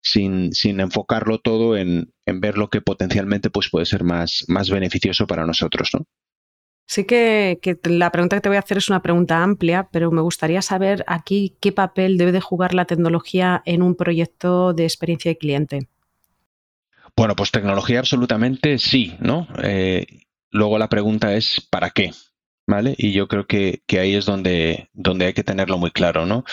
sin, 0.00 0.52
sin 0.52 0.80
enfocarlo 0.80 1.38
todo 1.38 1.76
en, 1.76 2.12
en, 2.24 2.40
ver 2.40 2.56
lo 2.56 2.70
que 2.70 2.80
potencialmente 2.80 3.50
pues, 3.50 3.68
puede 3.70 3.86
ser 3.86 4.04
más, 4.04 4.44
más 4.48 4.70
beneficioso 4.70 5.26
para 5.26 5.46
nosotros, 5.46 5.90
¿no? 5.92 6.06
Sí 6.86 7.04
que, 7.04 7.58
la 7.82 8.12
pregunta 8.12 8.36
que 8.36 8.40
te 8.40 8.48
voy 8.48 8.56
a 8.56 8.60
hacer 8.60 8.78
es 8.78 8.88
una 8.88 9.02
pregunta 9.02 9.42
amplia, 9.42 9.88
pero 9.90 10.12
me 10.12 10.22
gustaría 10.22 10.62
saber 10.62 11.04
aquí 11.08 11.56
qué 11.60 11.72
papel 11.72 12.16
debe 12.16 12.30
de 12.30 12.40
jugar 12.40 12.74
la 12.74 12.84
tecnología 12.84 13.60
en 13.66 13.82
un 13.82 13.96
proyecto 13.96 14.72
de 14.72 14.84
experiencia 14.84 15.32
de 15.32 15.38
cliente. 15.38 15.88
Bueno, 17.16 17.34
pues 17.34 17.50
tecnología 17.50 17.98
absolutamente 17.98 18.78
sí, 18.78 19.16
¿no? 19.18 19.48
Eh, 19.62 20.06
luego 20.50 20.78
la 20.78 20.88
pregunta 20.88 21.34
es 21.34 21.60
¿para 21.60 21.90
qué? 21.90 22.12
¿Vale? 22.68 22.94
Y 22.98 23.12
yo 23.12 23.26
creo 23.26 23.46
que, 23.46 23.82
ahí 23.98 24.14
es 24.14 24.24
donde, 24.24 24.88
donde 24.92 25.26
hay 25.26 25.32
que 25.32 25.44
tenerlo 25.44 25.78
muy 25.78 25.90
claro, 25.90 26.24
¿no? 26.24 26.44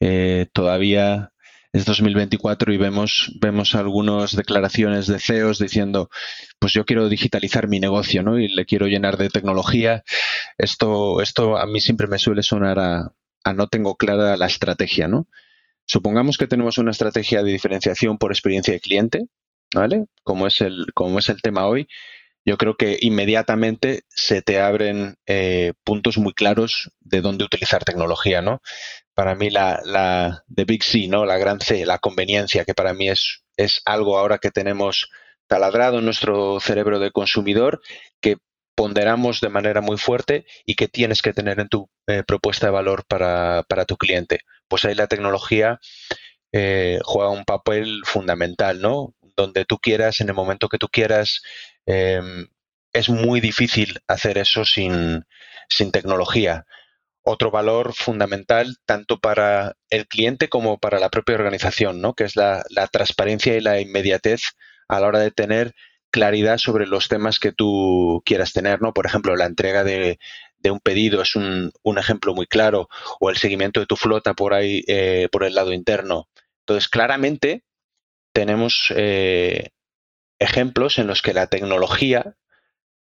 Eh, 0.00 0.46
todavía 0.52 1.32
es 1.72 1.84
2024 1.84 2.72
y 2.72 2.78
vemos, 2.78 3.32
vemos 3.40 3.74
algunas 3.74 4.34
declaraciones 4.34 5.06
de 5.06 5.18
CEOs 5.18 5.58
diciendo, 5.58 6.08
pues 6.58 6.72
yo 6.72 6.84
quiero 6.84 7.08
digitalizar 7.08 7.68
mi 7.68 7.78
negocio, 7.78 8.22
¿no? 8.22 8.38
Y 8.38 8.48
le 8.48 8.64
quiero 8.64 8.86
llenar 8.86 9.16
de 9.18 9.28
tecnología. 9.28 10.02
Esto, 10.56 11.20
esto 11.20 11.58
a 11.58 11.66
mí 11.66 11.80
siempre 11.80 12.06
me 12.06 12.18
suele 12.18 12.42
sonar 12.42 12.78
a, 12.78 13.12
no 13.54 13.68
tengo 13.68 13.96
clara 13.96 14.36
la 14.36 14.46
estrategia, 14.46 15.08
¿no? 15.08 15.28
Supongamos 15.86 16.36
que 16.36 16.46
tenemos 16.46 16.78
una 16.78 16.90
estrategia 16.90 17.42
de 17.42 17.52
diferenciación 17.52 18.18
por 18.18 18.32
experiencia 18.32 18.74
de 18.74 18.80
cliente, 18.80 19.26
¿vale? 19.74 20.06
Como 20.22 20.46
es 20.46 20.60
el, 20.60 20.86
como 20.94 21.18
es 21.18 21.28
el 21.28 21.40
tema 21.40 21.66
hoy, 21.66 21.88
yo 22.44 22.56
creo 22.56 22.76
que 22.76 22.98
inmediatamente 23.00 24.04
se 24.08 24.40
te 24.40 24.58
abren 24.60 25.16
eh, 25.26 25.74
puntos 25.84 26.16
muy 26.16 26.32
claros 26.32 26.90
de 27.00 27.20
dónde 27.20 27.44
utilizar 27.44 27.84
tecnología, 27.84 28.40
¿no? 28.40 28.62
Para 29.18 29.34
mí 29.34 29.50
la, 29.50 29.80
la 29.84 30.44
de 30.46 30.64
Big 30.64 30.84
C, 30.84 31.08
¿no? 31.08 31.24
La 31.26 31.38
gran 31.38 31.60
C, 31.60 31.84
la 31.84 31.98
conveniencia, 31.98 32.64
que 32.64 32.74
para 32.74 32.94
mí 32.94 33.08
es, 33.08 33.42
es 33.56 33.82
algo 33.84 34.18
ahora 34.18 34.38
que 34.38 34.52
tenemos 34.52 35.10
taladrado 35.48 35.98
en 35.98 36.04
nuestro 36.04 36.60
cerebro 36.60 37.00
de 37.00 37.10
consumidor, 37.10 37.80
que 38.20 38.36
ponderamos 38.76 39.40
de 39.40 39.48
manera 39.48 39.80
muy 39.80 39.98
fuerte 39.98 40.46
y 40.64 40.76
que 40.76 40.86
tienes 40.86 41.20
que 41.20 41.32
tener 41.32 41.58
en 41.58 41.68
tu 41.68 41.90
eh, 42.06 42.22
propuesta 42.24 42.66
de 42.66 42.72
valor 42.72 43.04
para, 43.08 43.64
para, 43.68 43.86
tu 43.86 43.96
cliente. 43.96 44.42
Pues 44.68 44.84
ahí 44.84 44.94
la 44.94 45.08
tecnología 45.08 45.80
eh, 46.52 47.00
juega 47.02 47.30
un 47.30 47.44
papel 47.44 48.02
fundamental, 48.04 48.80
¿no? 48.80 49.14
Donde 49.36 49.64
tú 49.64 49.78
quieras, 49.78 50.20
en 50.20 50.28
el 50.28 50.34
momento 50.34 50.68
que 50.68 50.78
tú 50.78 50.88
quieras, 50.88 51.42
Em, 51.88 52.46
es 52.92 53.08
muy 53.08 53.40
difícil 53.40 53.98
hacer 54.06 54.36
eso 54.36 54.64
sin, 54.66 55.24
tecnología. 55.90 56.66
Otro 57.22 57.50
valor 57.50 57.92
fundamental 57.94 58.76
tanto 58.86 59.18
para 59.18 59.76
el 59.90 60.06
cliente 60.06 60.48
como 60.48 60.78
para 60.78 60.98
la 60.98 61.10
propia 61.10 61.34
organización, 61.34 62.00
¿no? 62.00 62.14
que 62.14 62.24
es 62.24 62.36
la, 62.36 62.64
transparencia 62.90 63.56
y 63.56 63.60
la 63.60 63.80
inmediatez 63.80 64.40
a 64.88 65.00
la 65.00 65.08
hora 65.08 65.18
de 65.18 65.30
tener 65.30 65.74
claridad 66.10 66.58
sobre 66.58 66.86
los 66.86 67.08
temas 67.08 67.38
que 67.38 67.52
tú 67.52 68.22
quieras 68.24 68.52
tener. 68.52 68.80
¿no? 68.80 68.94
Por 68.94 69.06
ejemplo, 69.06 69.36
la 69.36 69.46
entrega 69.46 69.84
de, 69.84 70.18
un 70.70 70.80
pedido 70.80 71.22
es 71.22 71.36
un, 71.36 71.72
ejemplo 71.98 72.34
muy 72.34 72.46
claro, 72.46 72.88
o 73.20 73.30
el 73.30 73.36
seguimiento 73.36 73.80
de 73.80 73.86
tu 73.86 73.96
flota 73.96 74.34
por 74.34 74.54
ahí, 74.54 74.82
eh, 74.86 75.28
por 75.30 75.44
el 75.44 75.54
lado 75.54 75.72
interno. 75.72 76.28
Entonces, 76.60 76.88
claramente 76.88 77.64
tenemos 78.32 78.92
eh, 78.96 79.70
ejemplos 80.38 80.98
en 80.98 81.06
los 81.06 81.22
que 81.22 81.34
la 81.34 81.46
tecnología 81.48 82.36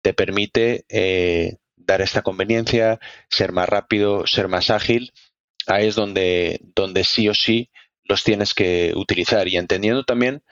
te 0.02 0.14
permite 0.14 0.86
eh, 0.90 1.58
dar 1.88 2.02
esta 2.02 2.22
conveniencia, 2.22 3.00
ser 3.30 3.52
más 3.52 3.68
rápido, 3.68 4.28
ser 4.28 4.48
más 4.48 4.70
ágil. 4.70 5.14
Ahí 5.66 5.88
es 5.88 5.96
donde, 5.96 6.60
donde 6.76 7.04
sí 7.04 7.28
o 7.30 7.34
sí 7.34 7.72
los 8.04 8.24
tienes 8.24 8.54
que 8.54 8.94
utilizar 8.96 9.48
y 9.48 9.58
entendiendo 9.58 10.04
también 10.04 10.44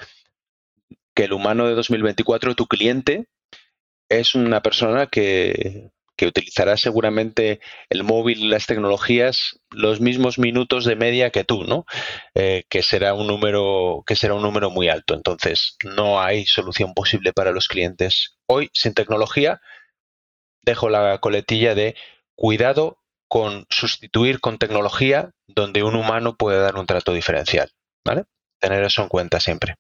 que 1.13 1.25
el 1.25 1.34
humano 1.34 1.68
de 1.68 1.75
2024, 1.75 2.56
tu 2.56 2.68
cliente, 2.68 3.27
es 4.10 4.36
una 4.36 4.62
persona 4.62 5.08
que 5.08 5.92
que 6.15 6.27
utilizará 6.27 6.77
seguramente 6.77 7.60
el 7.89 8.04
móvil 8.04 8.39
y 8.39 8.48
las 8.48 8.68
tecnologías 8.68 9.60
los 9.72 10.00
mismos 10.00 10.39
minutos 10.39 10.86
de 10.86 10.96
media 10.96 11.30
que 11.30 11.44
tú, 11.44 11.63
¿no? 11.63 11.86
Eh, 12.34 12.63
que 12.70 12.84
será 12.84 13.13
un 13.13 13.27
número 13.27 14.04
que 14.06 14.15
será 14.15 14.34
un 14.34 14.42
número 14.42 14.70
muy 14.70 14.88
alto. 14.89 15.13
Entonces, 15.13 15.77
no 15.84 16.22
hay 16.22 16.46
solución 16.46 16.94
posible 16.94 17.34
para 17.34 17.51
los 17.51 17.68
clientes 17.68 18.38
hoy 18.48 18.70
sin 18.74 18.94
tecnología. 18.94 19.62
Dejo 20.65 20.89
la 20.89 21.19
coletilla 21.19 21.75
de 21.75 21.95
cuidado 22.36 22.98
con 23.27 23.65
sustituir 23.69 24.39
con 24.39 24.57
tecnología 24.57 25.31
donde 25.48 25.84
un 25.84 25.95
humano 25.95 26.36
puede 26.36 26.60
dar 26.60 26.75
un 26.75 26.86
trato 26.86 27.13
diferencial, 27.13 27.72
¿vale? 28.03 28.25
Tener 28.60 28.84
eso 28.84 29.01
en 29.01 29.10
cuenta 29.10 29.39
siempre. 29.39 29.75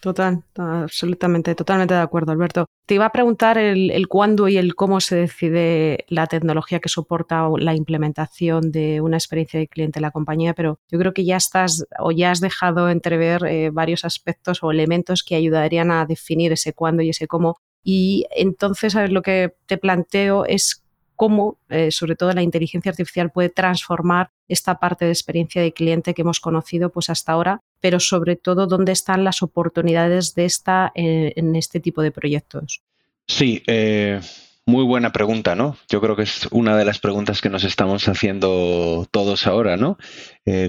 Total, 0.00 0.44
absolutamente, 0.56 1.54
totalmente 1.54 1.94
de 1.94 2.00
acuerdo, 2.00 2.30
Alberto. 2.30 2.66
Te 2.86 2.94
iba 2.94 3.06
a 3.06 3.12
preguntar 3.12 3.58
el, 3.58 4.06
cuándo 4.08 4.46
y 4.46 4.56
el 4.56 4.74
cómo 4.74 5.00
se 5.00 5.16
decide 5.16 6.04
la 6.08 6.26
tecnología 6.26 6.80
que 6.80 6.88
soporta 6.88 7.48
la 7.58 7.74
implementación 7.74 8.70
de 8.70 9.00
una 9.00 9.16
experiencia 9.16 9.58
de 9.58 9.68
cliente 9.68 9.98
en 9.98 10.02
la 10.02 10.10
compañía, 10.10 10.54
pero 10.54 10.78
yo 10.90 10.98
creo 10.98 11.12
que 11.12 11.24
ya 11.24 11.36
estás 11.36 11.86
o 11.98 12.12
ya 12.12 12.30
has 12.30 12.40
dejado 12.40 12.88
entrever 12.90 13.46
eh, 13.46 13.70
varios 13.70 14.04
aspectos 14.04 14.62
o 14.62 14.70
elementos 14.70 15.24
que 15.24 15.34
ayudarían 15.34 15.90
a 15.90 16.04
definir 16.06 16.52
ese 16.52 16.72
cuándo 16.72 17.02
y 17.02 17.10
ese 17.10 17.26
cómo. 17.26 17.58
Y 17.88 18.26
entonces, 18.32 18.96
ver, 18.96 19.12
lo 19.12 19.22
que 19.22 19.54
te 19.66 19.78
planteo 19.78 20.44
es 20.44 20.82
cómo, 21.14 21.60
eh, 21.68 21.92
sobre 21.92 22.16
todo, 22.16 22.32
la 22.32 22.42
inteligencia 22.42 22.90
artificial 22.90 23.30
puede 23.30 23.48
transformar 23.48 24.32
esta 24.48 24.80
parte 24.80 25.04
de 25.04 25.12
experiencia 25.12 25.62
de 25.62 25.72
cliente 25.72 26.12
que 26.12 26.22
hemos 26.22 26.40
conocido 26.40 26.90
pues 26.90 27.10
hasta 27.10 27.30
ahora, 27.30 27.62
pero 27.80 28.00
sobre 28.00 28.34
todo 28.34 28.66
dónde 28.66 28.90
están 28.90 29.22
las 29.22 29.40
oportunidades 29.40 30.34
de 30.34 30.46
esta 30.46 30.90
eh, 30.96 31.32
en 31.36 31.54
este 31.54 31.78
tipo 31.78 32.02
de 32.02 32.10
proyectos. 32.10 32.82
Sí, 33.28 33.62
eh, 33.68 34.20
muy 34.66 34.82
buena 34.82 35.12
pregunta, 35.12 35.54
¿no? 35.54 35.76
Yo 35.88 36.00
creo 36.00 36.16
que 36.16 36.24
es 36.24 36.48
una 36.50 36.76
de 36.76 36.86
las 36.86 36.98
preguntas 36.98 37.40
que 37.40 37.50
nos 37.50 37.62
estamos 37.62 38.08
haciendo 38.08 39.06
todos 39.12 39.46
ahora, 39.46 39.76
¿no? 39.76 39.96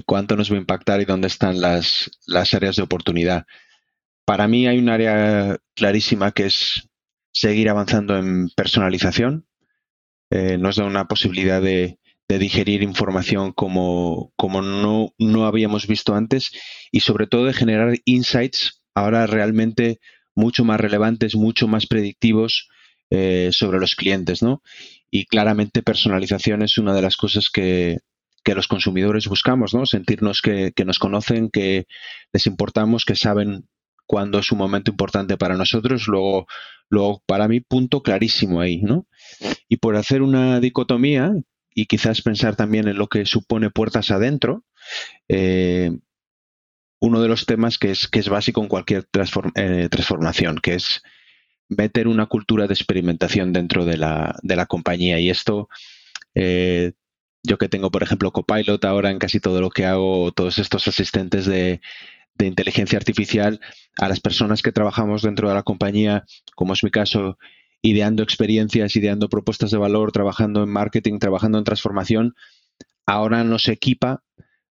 ¿Cuánto 0.06 0.36
nos 0.36 0.52
va 0.52 0.54
a 0.54 0.60
impactar 0.60 1.00
y 1.00 1.04
dónde 1.04 1.26
están 1.26 1.60
las, 1.60 2.12
las 2.26 2.54
áreas 2.54 2.76
de 2.76 2.82
oportunidad? 2.82 3.44
Para 4.24 4.46
mí 4.46 4.68
hay 4.68 4.78
un 4.78 4.88
área 4.88 5.58
clarísima 5.74 6.30
que 6.30 6.46
es 6.46 6.87
seguir 7.32 7.68
avanzando 7.68 8.16
en 8.16 8.48
personalización, 8.50 9.46
eh, 10.30 10.58
nos 10.58 10.76
da 10.76 10.84
una 10.84 11.06
posibilidad 11.06 11.62
de, 11.62 11.98
digerir 12.28 12.82
información 12.82 13.52
como, 13.52 14.34
como 14.36 14.60
no, 14.60 15.14
no, 15.16 15.46
habíamos 15.46 15.86
visto 15.86 16.14
antes 16.14 16.50
y 16.92 17.00
sobre 17.00 17.26
todo 17.26 17.46
de 17.46 17.54
generar 17.54 17.96
insights 18.04 18.82
ahora 18.94 19.26
realmente 19.26 19.98
mucho 20.34 20.62
más 20.62 20.78
relevantes, 20.78 21.34
mucho 21.34 21.68
más 21.68 21.86
predictivos 21.86 22.68
eh, 23.08 23.48
sobre 23.52 23.78
los 23.78 23.96
clientes, 23.96 24.42
¿no? 24.42 24.62
Y 25.10 25.24
claramente 25.24 25.82
personalización 25.82 26.60
es 26.60 26.76
una 26.76 26.92
de 26.92 27.00
las 27.00 27.16
cosas 27.16 27.48
que, 27.48 28.00
que 28.44 28.54
los 28.54 28.68
consumidores 28.68 29.26
buscamos, 29.26 29.72
¿no? 29.72 29.86
Sentirnos 29.86 30.42
que, 30.42 30.72
que, 30.76 30.84
nos 30.84 30.98
conocen, 30.98 31.48
que 31.48 31.86
les 32.34 32.46
importamos, 32.46 33.06
que 33.06 33.16
saben 33.16 33.68
cuándo 34.08 34.40
es 34.40 34.50
un 34.50 34.58
momento 34.58 34.90
importante 34.90 35.36
para 35.36 35.56
nosotros. 35.56 36.08
Luego, 36.08 36.48
luego 36.88 37.22
para 37.26 37.46
mí, 37.46 37.60
punto 37.60 38.02
clarísimo 38.02 38.60
ahí, 38.60 38.78
¿no? 38.82 39.06
Y 39.68 39.76
por 39.76 39.94
hacer 39.94 40.22
una 40.22 40.58
dicotomía 40.58 41.32
y 41.72 41.86
quizás 41.86 42.22
pensar 42.22 42.56
también 42.56 42.88
en 42.88 42.96
lo 42.96 43.06
que 43.06 43.26
supone 43.26 43.70
puertas 43.70 44.10
adentro, 44.10 44.64
eh, 45.28 45.92
uno 47.00 47.20
de 47.22 47.28
los 47.28 47.46
temas 47.46 47.78
que 47.78 47.92
es, 47.92 48.08
que 48.08 48.18
es 48.18 48.28
básico 48.28 48.62
en 48.62 48.68
cualquier 48.68 49.06
eh, 49.54 49.88
transformación, 49.88 50.58
que 50.60 50.74
es 50.74 51.02
meter 51.68 52.08
una 52.08 52.26
cultura 52.26 52.66
de 52.66 52.74
experimentación 52.74 53.52
dentro 53.52 53.84
de 53.84 53.98
la, 53.98 54.36
de 54.42 54.56
la 54.56 54.66
compañía. 54.66 55.20
Y 55.20 55.28
esto, 55.30 55.68
eh, 56.34 56.92
yo 57.44 57.58
que 57.58 57.68
tengo, 57.68 57.90
por 57.90 58.02
ejemplo, 58.02 58.32
Copilot 58.32 58.84
ahora 58.86 59.10
en 59.10 59.18
casi 59.18 59.38
todo 59.38 59.60
lo 59.60 59.70
que 59.70 59.84
hago, 59.84 60.32
todos 60.32 60.58
estos 60.58 60.88
asistentes 60.88 61.44
de, 61.44 61.80
de 62.38 62.46
inteligencia 62.46 62.98
artificial, 62.98 63.60
a 63.98 64.08
las 64.08 64.20
personas 64.20 64.62
que 64.62 64.72
trabajamos 64.72 65.22
dentro 65.22 65.48
de 65.48 65.54
la 65.54 65.64
compañía, 65.64 66.24
como 66.54 66.72
es 66.72 66.84
mi 66.84 66.90
caso, 66.90 67.36
ideando 67.82 68.22
experiencias, 68.22 68.96
ideando 68.96 69.28
propuestas 69.28 69.70
de 69.70 69.78
valor, 69.78 70.12
trabajando 70.12 70.62
en 70.62 70.70
marketing, 70.70 71.18
trabajando 71.18 71.58
en 71.58 71.64
transformación, 71.64 72.34
ahora 73.06 73.44
nos 73.44 73.68
equipa 73.68 74.22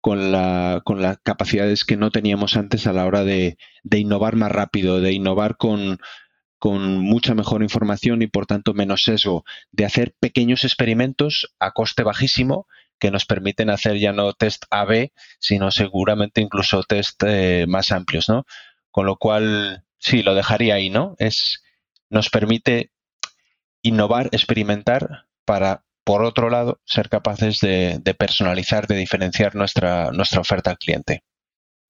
con, 0.01 0.32
la, 0.32 0.82
con 0.86 1.01
las 1.01 1.18
capacidades 1.20 1.84
que 1.84 1.98
no 1.98 2.12
teníamos 2.12 2.56
antes 2.56 2.88
a 2.88 2.94
la 2.94 3.06
hora 3.06 3.24
de, 3.24 3.58
innovar 3.92 4.36
más 4.36 4.51
rápido, 4.51 5.01
de 5.01 5.12
innovar 5.13 5.58
con, 5.58 6.00
con 6.58 7.00
mucha 7.00 7.36
mejor 7.36 7.63
información 7.63 8.22
y 8.22 8.28
por 8.28 8.46
tanto 8.46 8.74
menos 8.74 9.04
sesgo, 9.04 9.44
de 9.72 9.86
hacer 9.86 10.16
pequeños 10.20 10.63
experimentos 10.63 11.54
a 11.60 11.72
coste 11.72 12.04
bajísimo 12.04 12.68
que 13.00 13.12
nos 13.12 13.25
permiten 13.25 13.70
hacer 13.70 13.98
ya 13.98 14.12
no 14.12 14.34
test 14.34 14.65
A-B, 14.70 15.13
sino 15.39 15.72
seguramente 15.72 16.41
incluso 16.41 16.84
test 16.84 17.24
eh, 17.25 17.65
más 17.68 17.91
amplios, 17.91 18.29
¿no? 18.29 18.46
Con 18.91 19.06
lo 19.06 19.18
cual, 19.18 19.84
sí, 19.98 20.24
lo 20.24 20.36
dejaría 20.36 20.75
ahí, 20.75 20.89
¿no? 20.89 21.15
Es 21.18 21.63
nos 22.10 22.29
permite 22.29 22.91
innovar, 23.82 24.29
experimentar 24.32 25.25
para, 25.46 25.84
por 26.03 26.24
otro 26.24 26.50
lado, 26.50 26.79
ser 26.86 27.10
capaces 27.10 27.60
de, 27.60 28.15
personalizar, 28.18 28.88
de 28.88 28.98
diferenciar 28.98 29.56
nuestra, 29.56 30.12
nuestra 30.12 30.41
oferta 30.41 30.72
al 30.72 30.77
cliente. 30.77 31.24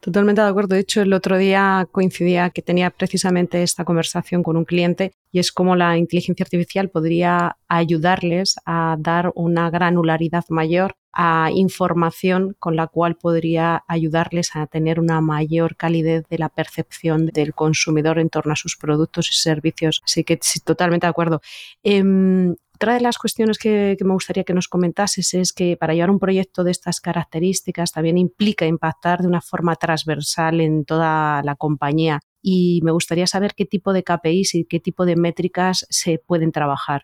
Totalmente 0.02 0.42
de 0.42 0.48
acuerdo. 0.48 0.76
De 0.76 0.82
hecho, 0.82 1.02
el 1.02 1.12
otro 1.12 1.38
día 1.38 1.86
coincidía 1.92 2.52
que 2.52 2.62
tenía 2.62 2.90
precisamente 2.90 3.64
esta 3.64 3.84
conversación 3.84 4.44
con 4.44 4.56
un 4.56 4.64
cliente 4.64 5.12
y 5.32 5.40
es 5.40 5.52
cómo 5.52 5.76
la 5.76 5.98
inteligencia 5.98 6.44
artificial 6.44 6.90
podría 6.90 7.58
ayudarles 7.68 8.56
a 8.66 8.96
dar 8.98 9.34
una 9.36 9.70
granularidad 9.70 10.46
mayor 10.50 10.96
a 11.14 11.50
información 11.54 12.56
con 12.60 12.76
la 12.76 12.88
cual 12.88 13.16
podría 13.16 13.84
ayudarles 13.88 14.56
a 14.56 14.68
tener 14.68 15.00
una 15.00 15.22
mayor 15.22 15.76
calidez 15.76 16.26
de 16.30 16.38
la 16.38 16.50
percepción 16.50 17.28
del 17.28 17.54
consumidor 17.54 18.20
en 18.20 18.30
torno 18.30 18.54
a 18.54 18.56
sus 18.56 18.78
productos 18.78 19.30
y 19.32 19.34
servicios. 19.36 20.02
Así 20.06 20.24
que 20.24 20.40
sí, 20.42 20.60
totalmente 20.60 21.08
de 21.08 21.12
acuerdo. 21.12 21.42
Em, 21.84 22.56
Otra 22.82 22.94
de 22.94 23.02
las 23.02 23.18
cuestiones 23.18 23.58
que, 23.58 23.98
me 24.00 24.14
gustaría 24.14 24.46
que 24.46 24.54
nos 24.54 24.70
comentases 24.70 25.34
es 25.34 25.52
que 25.52 25.76
para 25.76 25.94
llevar 25.94 26.12
un 26.12 26.20
proyecto 26.20 26.64
de 26.64 26.72
estas 26.72 27.02
características 27.02 27.92
también 27.92 28.18
implica 28.18 28.66
impactar 28.66 29.20
de 29.20 29.28
una 29.28 29.42
forma 29.42 29.76
transversal 29.76 30.62
en 30.62 30.86
toda 30.86 31.44
la 31.44 31.56
compañía 31.56 32.22
y 32.42 32.80
me 32.84 32.94
gustaría 32.94 33.28
saber 33.28 33.54
qué 33.54 33.66
tipo 33.66 33.92
de 33.92 34.04
KPIs 34.04 34.56
y 34.56 34.64
qué 34.66 34.80
tipo 34.80 35.06
de 35.06 35.18
métricas 35.18 35.86
se 35.90 36.20
pueden 36.26 36.54
trabajar. 36.54 37.04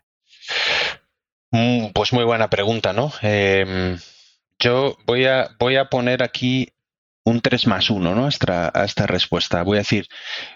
Mm, 1.56 1.92
pues 1.94 2.12
muy 2.12 2.26
buena 2.26 2.50
pregunta, 2.50 2.92
¿no? 2.92 3.14
Em, 3.22 3.98
yo 4.60 4.98
voy 5.06 5.26
a, 5.26 5.52
voy 5.58 5.78
a 5.78 5.86
poner 5.86 6.22
aquí 6.22 6.68
un 7.24 7.40
3 7.40 7.68
más 7.68 7.90
1 7.90 8.14
¿no? 8.14 8.26
a, 8.26 8.28
esta, 8.28 9.08
respuesta. 9.08 9.64
Voy 9.64 9.78
a 9.78 9.80
decir, 9.80 10.08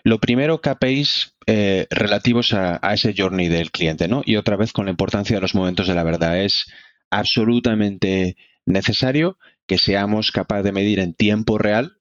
lo 0.03 0.19
primero, 0.19 0.59
KPIs 0.59 1.37
eh, 1.47 1.87
relativos 1.89 2.53
a, 2.53 2.81
ese 2.93 3.13
journey 3.17 3.47
del 3.47 3.71
cliente, 3.71 4.09
¿no? 4.09 4.23
Y 4.25 4.35
otra 4.35 4.57
vez 4.57 4.73
con 4.73 4.85
la 4.85 4.91
importancia 4.91 5.37
de 5.37 5.41
los 5.41 5.55
momentos 5.55 5.87
de 5.87 5.95
la 5.95 6.03
verdad. 6.03 6.37
Es 6.43 6.65
absolutamente 7.09 8.35
necesario 8.65 9.37
que 9.67 9.77
seamos 9.77 10.31
capaces 10.31 10.65
de 10.65 10.73
medir 10.73 10.99
en 10.99 11.13
tiempo 11.13 11.57
real 11.57 11.97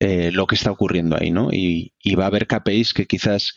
eh, 0.00 0.32
lo 0.32 0.48
que 0.48 0.56
está 0.56 0.72
ocurriendo 0.72 1.16
ahí, 1.16 1.30
¿no? 1.30 1.50
Y, 1.52 1.92
va 2.18 2.24
a 2.24 2.26
haber 2.26 2.48
KPIs 2.48 2.92
que 2.92 3.06
quizás 3.06 3.54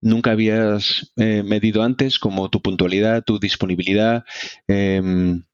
nunca 0.00 0.32
habías 0.32 1.12
eh, 1.16 1.42
medido 1.42 1.82
antes, 1.82 2.18
como 2.18 2.48
tu 2.50 2.62
puntualidad, 2.62 3.22
tu 3.24 3.38
disponibilidad, 3.38 4.24
em, 4.68 5.44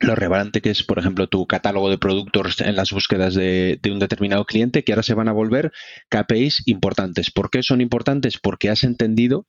lo 0.00 0.14
relevante 0.14 0.60
que 0.60 0.70
es, 0.70 0.82
por 0.82 0.98
ejemplo, 0.98 1.28
tu 1.28 1.46
catálogo 1.46 1.90
de 1.90 1.98
productos 1.98 2.60
en 2.60 2.76
las 2.76 2.90
búsquedas 2.90 3.34
de, 3.34 3.80
un 3.86 3.98
determinado 3.98 4.44
cliente, 4.44 4.84
que 4.84 4.92
ahora 4.92 5.02
se 5.02 5.14
van 5.14 5.28
a 5.28 5.32
volver 5.32 5.72
KPIs 6.10 6.62
importantes. 6.66 7.30
¿Por 7.30 7.50
qué 7.50 7.62
son 7.62 7.80
importantes? 7.80 8.38
Porque 8.38 8.70
has 8.70 8.84
entendido 8.84 9.46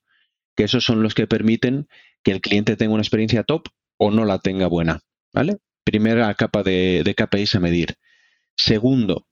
que 0.55 0.63
esos 0.63 0.83
son 0.83 1.03
los 1.03 1.15
que 1.15 1.27
permiten 1.27 1.87
que 2.23 2.31
el 2.31 2.41
cliente 2.41 2.75
tenga 2.77 2.93
una 2.93 3.03
experiencia 3.03 3.43
top 3.43 3.67
o 3.97 4.11
no 4.11 4.25
la 4.25 4.39
tenga 4.39 4.67
buena. 4.67 5.01
¿Vale? 5.33 5.57
Primera 5.83 6.33
capa 6.35 6.63
de, 6.63 7.03
de 7.03 7.15
KPIs 7.15 7.55
a 7.55 7.59
medir. 7.59 7.95
Segundo, 8.55 9.27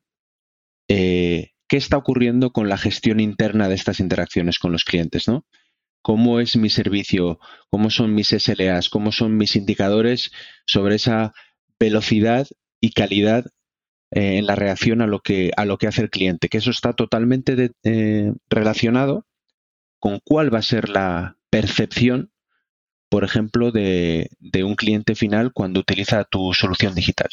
eh, 0.90 1.53
¿qué 1.74 1.78
está 1.78 1.98
ocurriendo 1.98 2.52
con 2.52 2.70
la 2.70 2.78
gestión 2.78 3.20
interna 3.20 3.68
de 3.68 3.74
estas 3.74 4.00
interacciones 4.00 4.60
con 4.60 4.72
los 4.72 4.84
clientes? 4.84 5.28
¿no? 5.28 5.44
cómo 6.04 6.40
es 6.40 6.56
mi 6.56 6.70
servicio, 6.70 7.40
cómo 7.72 7.90
son 7.90 8.14
mis 8.14 8.28
SLAs, 8.28 8.90
cómo 8.90 9.12
son 9.12 9.38
mis 9.38 9.56
indicadores 9.56 10.32
sobre 10.68 10.98
esa 10.98 11.34
velocidad 11.80 12.46
y 12.80 12.92
calidad 12.92 13.46
eh, 14.12 14.38
en 14.38 14.46
la 14.46 14.54
reacción 14.54 15.02
a 15.02 15.08
lo, 15.08 15.22
que, 15.22 15.50
a 15.58 15.66
lo 15.66 15.80
que 15.80 15.88
hace 15.88 16.04
el 16.04 16.12
cliente, 16.12 16.48
que 16.48 16.60
eso 16.60 16.70
está 16.70 16.94
totalmente 16.94 17.72
eh, 17.84 18.34
relacionado 18.52 19.26
con 19.98 20.20
cuál 20.24 20.54
va 20.54 20.60
a 20.60 20.62
ser 20.62 20.90
la 20.90 21.38
percepción, 21.50 22.32
por 23.10 23.24
ejemplo, 23.24 23.72
de, 23.72 24.30
de 24.40 24.64
un 24.64 24.76
cliente 24.76 25.16
final 25.16 25.54
cuando 25.54 25.80
utiliza 25.80 26.24
tu 26.24 26.54
solución 26.54 26.94
digital, 26.94 27.30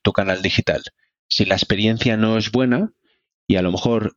tu 0.00 0.14
canal 0.14 0.40
digital. 0.40 0.82
Si 1.28 1.44
la 1.44 1.56
experiencia 1.56 2.16
no 2.16 2.38
es 2.38 2.50
buena 2.50 2.94
y 3.52 3.56
a 3.56 3.62
lo 3.62 3.70
mejor 3.70 4.16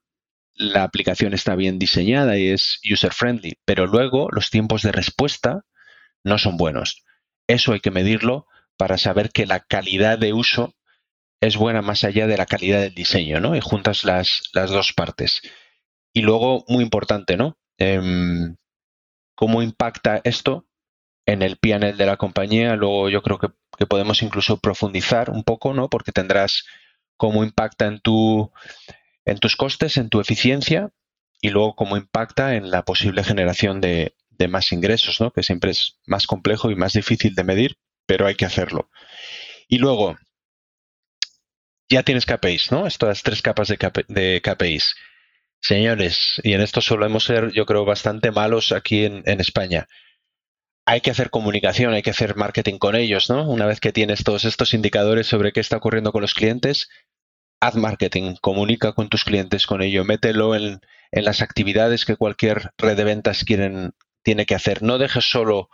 la 0.54 0.84
aplicación 0.84 1.34
está 1.34 1.56
bien 1.56 1.78
diseñada 1.78 2.38
y 2.38 2.48
es 2.48 2.80
user 2.90 3.12
friendly, 3.12 3.58
pero 3.66 3.86
luego 3.86 4.30
los 4.32 4.50
tiempos 4.50 4.82
de 4.82 4.94
respuesta 4.94 5.66
no 6.24 6.38
son 6.38 6.56
buenos. 6.56 7.04
Eso 7.46 7.74
hay 7.74 7.82
que 7.82 7.92
medirlo 7.92 8.48
para 8.78 8.98
saber 8.98 9.32
que 9.32 9.46
la 9.46 9.60
calidad 9.60 10.18
de 10.18 10.32
uso 10.32 10.74
es 11.42 11.58
buena 11.58 11.82
más 11.82 12.06
allá 12.06 12.28
de 12.28 12.38
la 12.38 12.46
calidad 12.46 12.80
del 12.80 12.96
diseño, 12.96 13.42
¿no? 13.42 13.58
Y 13.58 13.60
juntas 13.60 14.06
las, 14.06 14.44
las 14.54 14.70
dos 14.70 14.94
partes. 14.94 15.42
Y 16.14 16.22
luego, 16.22 16.64
muy 16.70 16.82
importante, 16.82 17.36
¿no? 17.36 17.58
Em, 17.78 18.56
¿Cómo 19.36 19.62
impacta 19.64 20.22
esto 20.24 20.66
en 21.26 21.42
el 21.42 21.58
PNL 21.58 21.98
de 21.98 22.06
la 22.06 22.16
compañía? 22.16 22.78
Luego 22.78 23.10
yo 23.10 23.22
creo 23.22 23.38
que 23.38 23.86
podemos 23.86 24.24
incluso 24.24 24.62
profundizar 24.62 25.30
un 25.30 25.44
poco, 25.44 25.74
¿no? 25.74 25.90
Porque 25.90 26.14
tendrás 26.14 26.64
cómo 27.18 27.44
impacta 27.44 27.88
en 27.88 28.00
tu 28.00 28.54
en 29.26 29.40
tus 29.40 29.56
costes, 29.56 29.98
en 29.98 30.10
tu 30.10 30.20
eficiencia 30.22 30.92
y 31.42 31.50
luego 31.50 31.76
cómo 31.76 31.98
impacta 31.98 32.56
en 32.56 32.72
la 32.72 32.86
posible 32.86 33.24
generación 33.24 33.82
de, 33.82 34.16
más 34.50 34.72
ingresos, 34.72 35.20
¿no? 35.20 35.32
que 35.32 35.44
siempre 35.44 35.72
es 35.72 36.00
más 36.06 36.28
complejo 36.28 36.72
y 36.72 36.76
más 36.76 36.94
difícil 36.94 37.36
de 37.36 37.44
medir, 37.44 37.78
pero 38.06 38.28
hay 38.28 38.36
que 38.36 38.46
hacerlo. 38.46 38.90
Y 39.68 39.80
luego, 39.80 40.18
ya 41.90 42.04
tienes 42.04 42.26
KPIs, 42.26 42.72
¿no? 42.72 42.88
Estas 42.88 43.24
tres 43.24 43.42
capas 43.42 43.68
de, 43.68 43.78
de 44.08 44.42
KPIs. 44.42 44.96
Señores, 45.62 46.40
y 46.44 46.54
en 46.54 46.62
esto 46.62 46.82
solemos 46.82 47.24
ser, 47.24 47.52
yo 47.52 47.66
creo, 47.66 47.86
bastante 47.86 48.32
malos 48.32 48.72
aquí 48.72 49.06
en, 49.06 49.24
en, 49.26 49.40
España. 49.40 49.88
Hay 50.86 51.02
que 51.02 51.10
hacer 51.10 51.32
comunicación, 51.32 51.94
hay 51.94 52.04
que 52.04 52.12
hacer 52.12 52.36
marketing 52.36 52.78
con 52.78 52.96
ellos, 52.96 53.30
¿no? 53.30 53.50
Una 53.50 53.66
vez 53.66 53.80
que 53.80 53.92
tienes 53.92 54.24
todos 54.24 54.46
estos 54.46 54.76
indicadores 54.76 55.26
sobre 55.26 55.52
qué 55.52 55.60
está 55.60 55.78
ocurriendo 55.78 56.12
con 56.12 56.22
los 56.22 56.36
clientes, 56.36 56.90
haz 57.60 57.76
marketing, 57.76 58.36
comunica 58.42 58.94
con 58.94 59.10
tus 59.10 59.24
clientes 59.24 59.66
con 59.66 59.82
ello, 59.82 60.04
mételo 60.06 60.56
en, 60.56 60.82
las 61.12 61.42
actividades 61.42 62.04
que 62.04 62.18
cualquier 62.18 62.72
red 62.78 62.98
de 62.98 63.06
ventas 63.06 63.46
quieren, 63.46 63.94
tiene 64.22 64.46
que 64.46 64.56
hacer. 64.56 64.84
No 64.84 64.98
dejes 64.98 65.24
solo 65.30 65.70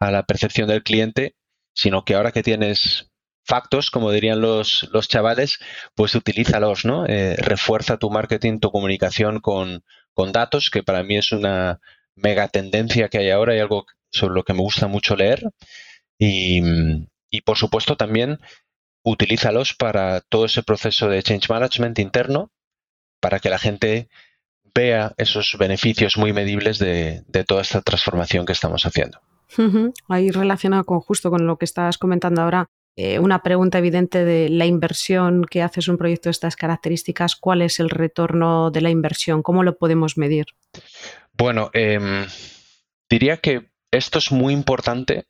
a 0.00 0.10
la 0.10 0.24
percepción 0.24 0.68
del 0.68 0.82
cliente, 0.82 1.36
sino 1.72 2.04
que 2.04 2.16
ahora 2.16 2.32
que 2.32 2.42
tienes 2.42 3.10
factos, 3.44 3.90
como 3.90 4.10
dirían 4.10 4.40
los, 4.40 4.88
los 4.92 5.08
chavales, 5.08 5.58
pues 5.94 6.14
utilízalos, 6.16 6.84
¿no? 6.84 7.06
Eh, 7.06 7.36
refuerza 7.36 7.98
tu 7.98 8.10
marketing, 8.10 8.58
tu 8.58 8.72
comunicación 8.72 9.40
con, 9.40 9.84
con 10.12 10.32
datos, 10.32 10.70
que 10.70 10.82
para 10.82 11.04
mí 11.04 11.16
es 11.16 11.30
una 11.30 11.80
mega 12.16 12.48
tendencia 12.48 13.08
que 13.08 13.18
hay 13.18 13.30
ahora 13.30 13.54
y 13.54 13.60
algo 13.60 13.86
sobre 14.10 14.34
lo 14.34 14.42
que 14.42 14.54
me 14.54 14.60
gusta 14.60 14.88
mucho 14.88 15.14
leer. 15.14 15.42
Y, 16.18 16.60
y 17.30 17.40
por 17.42 17.56
supuesto 17.56 17.96
también 17.96 18.38
utilízalos 19.02 19.74
para 19.74 20.20
todo 20.20 20.44
ese 20.44 20.62
proceso 20.62 21.08
de 21.08 21.22
change 21.22 21.48
management 21.48 21.98
interno 21.98 22.50
para 23.20 23.38
que 23.38 23.50
la 23.50 23.58
gente 23.58 24.08
vea 24.74 25.14
esos 25.16 25.56
beneficios 25.58 26.16
muy 26.16 26.32
medibles 26.32 26.78
de, 26.78 27.22
toda 27.46 27.62
esta 27.62 27.82
transformación 27.82 28.46
que 28.46 28.52
estamos 28.52 28.86
haciendo. 28.86 29.20
Ahí 30.08 30.30
relacionado 30.30 30.84
con 30.84 31.00
justo 31.00 31.30
con 31.30 31.46
lo 31.46 31.58
que 31.58 31.64
estabas 31.64 31.98
comentando 31.98 32.42
ahora, 32.42 32.66
eh, 32.96 33.18
una 33.18 33.42
pregunta 33.42 33.78
evidente 33.78 34.24
de 34.24 34.48
la 34.48 34.66
inversión 34.66 35.44
que 35.44 35.62
haces 35.62 35.88
un 35.88 35.96
proyecto 35.96 36.28
de 36.28 36.32
estas 36.32 36.56
características, 36.56 37.34
¿cuál 37.36 37.62
es 37.62 37.80
el 37.80 37.90
retorno 37.90 38.70
de 38.70 38.80
la 38.80 38.90
inversión? 38.90 39.42
¿Cómo 39.42 39.62
lo 39.62 39.76
podemos 39.76 40.16
medir? 40.18 40.46
Bueno, 41.32 41.70
em, 41.72 42.26
diría 43.08 43.38
que 43.38 43.70
esto 43.90 44.18
es 44.18 44.30
muy 44.30 44.52
importante 44.52 45.26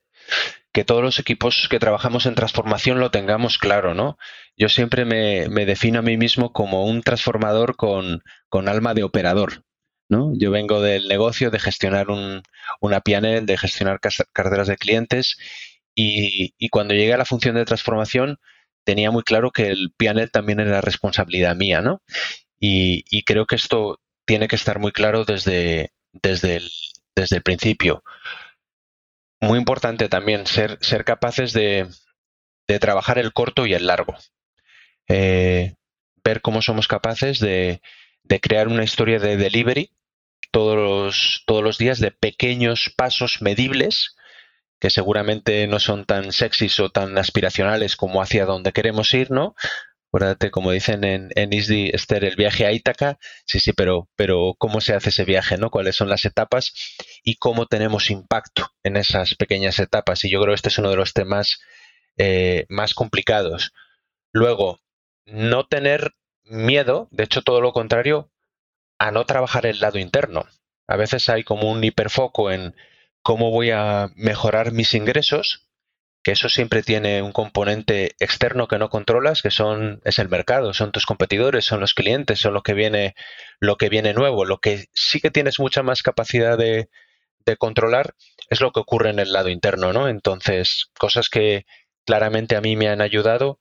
que 0.73 0.85
todos 0.85 1.03
los 1.03 1.19
equipos 1.19 1.69
que 1.69 1.79
trabajamos 1.79 2.27
en 2.27 2.35
transformación 2.35 3.01
lo 3.01 3.11
tengamos 3.11 3.59
claro, 3.59 3.95
¿no? 3.95 4.19
Yo 4.57 4.69
siempre 4.69 5.05
me, 5.05 5.49
defino 5.65 5.99
a 5.99 6.03
mí 6.03 6.17
mismo 6.17 6.53
como 6.53 6.85
un 6.85 7.03
transformador 7.03 7.77
con, 7.77 8.23
alma 8.69 8.95
de 8.95 9.03
operador, 9.03 9.65
¿no? 10.09 10.33
Yo 10.37 10.51
vengo 10.51 10.81
del 10.81 11.09
negocio 11.09 11.51
de 11.51 11.59
gestionar 11.59 12.11
un, 12.11 12.43
una 12.81 13.01
PNL, 13.01 13.47
de 13.47 13.59
gestionar 13.59 14.01
carteras 14.33 14.69
de 14.69 14.77
clientes 14.77 15.39
y, 15.95 16.69
cuando 16.71 16.95
llegué 16.95 17.15
a 17.15 17.19
la 17.19 17.25
función 17.25 17.57
de 17.57 17.65
transformación 17.65 18.39
tenía 18.85 19.11
muy 19.11 19.23
claro 19.23 19.51
que 19.51 19.69
el 19.69 19.93
PNL 19.97 20.31
también 20.31 20.61
era 20.61 20.81
responsabilidad 20.81 21.57
mía, 21.57 21.81
¿no? 21.81 22.03
Y, 22.61 23.25
creo 23.25 23.47
que 23.47 23.57
esto 23.57 24.01
tiene 24.25 24.47
que 24.49 24.57
estar 24.57 24.79
muy 24.79 24.93
claro 24.93 25.25
desde, 25.25 25.93
desde, 26.13 26.61
desde 27.17 27.37
el 27.37 27.43
principio 27.43 28.05
muy 29.41 29.59
importante 29.59 30.09
también 30.09 30.47
ser, 30.47 30.79
ser 30.81 31.05
capaces 31.05 31.53
de, 31.53 31.89
trabajar 32.81 33.19
el 33.19 33.33
corto 33.33 33.67
y 33.67 33.75
el 33.75 33.87
largo. 33.87 34.15
Eh, 35.09 35.75
ver 36.23 36.41
cómo 36.41 36.63
somos 36.63 36.87
capaces 36.87 37.41
de, 37.41 37.81
crear 38.43 38.69
una 38.69 38.85
historia 38.85 39.19
de 39.19 39.37
delivery 39.37 39.91
todos 40.53 40.77
los, 40.77 41.43
todos 41.47 41.65
los 41.65 41.79
días 41.79 41.99
de 41.99 42.13
pequeños 42.13 42.93
pasos 42.97 43.43
medibles 43.43 44.15
que 44.79 44.91
seguramente 44.91 45.67
no 45.67 45.79
son 45.79 46.05
tan 46.05 46.33
sexys 46.33 46.81
o 46.81 46.91
tan 46.91 47.19
aspiracionales 47.19 47.97
como 47.97 48.23
hacia 48.23 48.47
donde 48.47 48.73
queremos 48.73 49.13
ir, 49.15 49.31
¿no? 49.31 49.55
Acuérdate, 50.09 50.51
como 50.51 50.73
dicen 50.73 51.05
en, 51.05 51.31
en 51.37 51.53
ISDI, 51.53 51.91
Esther, 51.93 52.25
el 52.25 52.35
viaje 52.35 52.67
a 52.67 52.73
Ítaca. 52.73 53.19
Sí, 53.47 53.61
sí, 53.61 53.73
pero, 53.73 54.09
pero 54.17 54.55
¿cómo 54.59 54.81
se 54.81 54.93
hace 54.95 55.11
ese 55.11 55.25
viaje? 55.25 55.57
¿no? 55.57 55.71
¿Cuáles 55.71 55.95
son 55.95 56.09
las 56.09 56.25
etapas 56.25 56.73
y 57.23 57.37
cómo 57.37 57.67
tenemos 57.67 58.11
impacto 58.11 58.71
en 58.83 58.97
esas 58.97 59.35
pequeñas 59.35 59.79
etapas? 59.79 60.25
Y 60.25 60.31
yo 60.31 60.41
creo 60.41 60.53
que 60.53 60.57
este 60.57 60.69
es 60.69 60.79
uno 60.79 60.91
de 60.91 60.97
los 60.97 61.13
temas 61.13 61.61
eh, 62.17 62.67
más 62.69 62.95
complicados. 62.95 63.73
Luego, 64.33 64.81
no 65.27 65.67
tener 65.67 66.15
miedo, 66.45 67.09
de 67.11 67.25
hecho 67.25 67.43
todo 67.43 67.61
lo 67.61 67.73
contrario, 67.73 68.31
a 68.99 69.11
no 69.11 69.25
trabajar 69.27 69.67
el 69.67 69.81
lado 69.81 69.99
interno. 69.99 70.47
A 70.87 70.97
veces 70.97 71.29
hay 71.29 71.45
como 71.45 71.71
un 71.71 71.83
hiperfoco 71.85 72.51
en 72.51 72.75
cómo 73.23 73.51
voy 73.51 73.71
a 73.71 74.11
mejorar 74.17 74.73
mis 74.73 74.95
ingresos 74.95 75.71
que 76.23 76.33
eso 76.33 76.49
siempre 76.49 76.83
tiene 76.83 77.23
un 77.23 77.33
componente 77.33 78.15
externo 78.19 78.69
que 78.69 78.79
no 78.79 78.91
controlas, 78.91 79.43
que 79.43 79.51
son 79.51 80.01
es 80.05 80.19
el 80.19 80.29
mercado, 80.29 80.75
son 80.75 80.93
tus 80.93 81.07
competidores, 81.07 81.65
son 81.65 81.81
los 81.81 81.95
clientes, 81.95 82.39
son 82.41 82.53
lo 82.55 82.63
que 82.63 82.75
viene 82.75 83.15
lo 83.59 83.77
que 83.77 83.89
viene 83.89 84.13
nuevo, 84.13 84.45
lo 84.45 84.59
que 84.59 84.87
sí 84.93 85.21
que 85.21 85.31
tienes 85.31 85.59
mucha 85.59 85.83
más 85.83 86.03
capacidad 86.03 86.59
de, 86.59 86.91
de 87.45 87.57
controlar 87.57 88.15
es 88.49 88.61
lo 88.61 88.73
que 88.73 88.81
ocurre 88.81 89.11
en 89.11 89.19
el 89.19 89.33
lado 89.33 89.49
interno, 89.49 89.93
¿no? 89.93 90.09
Entonces, 90.09 90.91
cosas 90.99 91.29
que 91.29 91.67
claramente 92.05 92.57
a 92.57 92.61
mí 92.61 92.77
me 92.77 92.89
han 92.89 93.01
ayudado, 93.01 93.61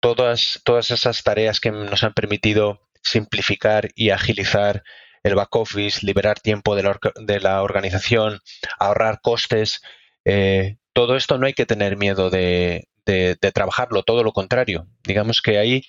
todas, 0.00 0.60
todas 0.64 0.90
esas 0.90 1.22
tareas 1.22 1.60
que 1.60 1.70
nos 1.70 2.04
han 2.04 2.14
permitido 2.14 2.88
simplificar 3.02 3.90
y 3.94 4.10
agilizar 4.10 4.82
el 5.22 5.34
back 5.34 5.54
office, 5.56 6.04
liberar 6.04 6.40
tiempo 6.40 6.76
de 6.76 6.82
la, 6.82 6.98
de 7.16 7.40
la 7.40 7.62
organización, 7.62 8.40
ahorrar 8.78 9.20
costes, 9.20 9.80
eh, 10.24 10.76
todo 10.92 11.16
esto 11.16 11.38
no 11.38 11.46
hay 11.46 11.54
que 11.54 11.66
tener 11.66 11.96
miedo 11.96 12.30
de, 12.30 12.88
de, 13.06 13.52
trabajarlo, 13.52 14.02
todo 14.02 14.22
lo 14.22 14.32
contrario. 14.32 14.86
Digamos 15.04 15.40
que 15.40 15.58
ahí 15.58 15.82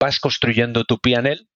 vas 0.00 0.18
construyendo 0.20 0.84
tu 0.84 0.98
PNL 0.98 1.46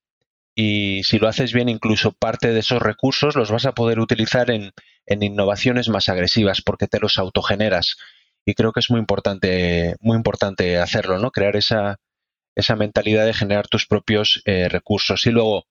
y 0.55 1.03
si 1.05 1.19
lo 1.19 1.29
haces 1.29 1.53
bien, 1.53 1.69
incluso 1.69 2.13
parte 2.13 2.53
de 2.53 2.61
esos 2.61 2.81
recursos 2.83 3.35
los 3.35 3.51
vas 3.51 3.67
a 3.67 3.73
poder 3.73 3.99
utilizar 3.99 4.51
en, 4.51 4.73
en 5.07 5.23
innovaciones 5.23 5.89
más 5.89 6.09
agresivas 6.09 6.63
porque 6.63 6.89
te 6.89 7.01
los 7.01 7.19
autogeneras. 7.19 7.97
Y 8.45 8.55
creo 8.55 8.73
que 8.73 8.81
es 8.81 8.91
muy 8.91 9.01
importante, 9.01 9.97
muy 10.01 10.17
importante 10.17 10.79
hacerlo, 10.79 11.19
¿no? 11.19 11.31
Crear 11.31 11.57
esa, 11.57 12.01
esa 12.57 12.77
mentalidad 12.77 13.25
de 13.27 13.35
generar 13.35 13.69
tus 13.69 13.87
propios 13.87 14.43
eh, 14.45 14.69
recursos. 14.69 15.27
Y 15.27 15.31
luego, 15.31 15.67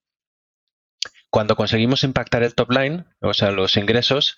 cuando 1.30 1.56
conseguimos 1.56 2.04
impactar 2.04 2.44
el 2.44 2.56
top 2.56 2.72
line, 2.72 3.06
o 3.22 3.34
sea, 3.34 3.52
los 3.52 3.78
ingresos, 3.78 4.36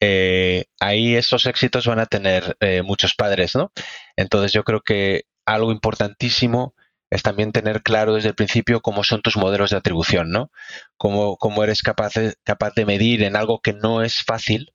eh, 0.00 0.66
ahí 0.80 1.14
esos 1.14 1.46
éxitos 1.46 1.86
van 1.86 2.00
a 2.00 2.06
tener 2.06 2.56
eh, 2.60 2.82
muchos 2.82 3.14
padres, 3.14 3.54
¿no? 3.54 3.72
Entonces 4.16 4.52
yo 4.52 4.64
creo 4.64 4.80
que 4.82 5.24
algo 5.46 5.72
importantísimo 5.72 6.74
es 7.10 7.22
también 7.22 7.52
tener 7.52 7.82
claro 7.82 8.14
desde 8.14 8.30
el 8.30 8.34
principio 8.34 8.80
cómo 8.80 9.04
son 9.04 9.22
tus 9.22 9.36
modelos 9.36 9.70
de 9.70 9.76
atribución, 9.76 10.30
¿no? 10.30 10.50
Cómo, 10.96 11.64
eres 11.64 11.82
capaz 11.82 12.14
de, 12.14 12.86
medir 12.86 13.22
en 13.22 13.36
algo 13.36 13.60
que 13.60 13.72
no 13.72 14.02
es 14.02 14.22
fácil, 14.22 14.72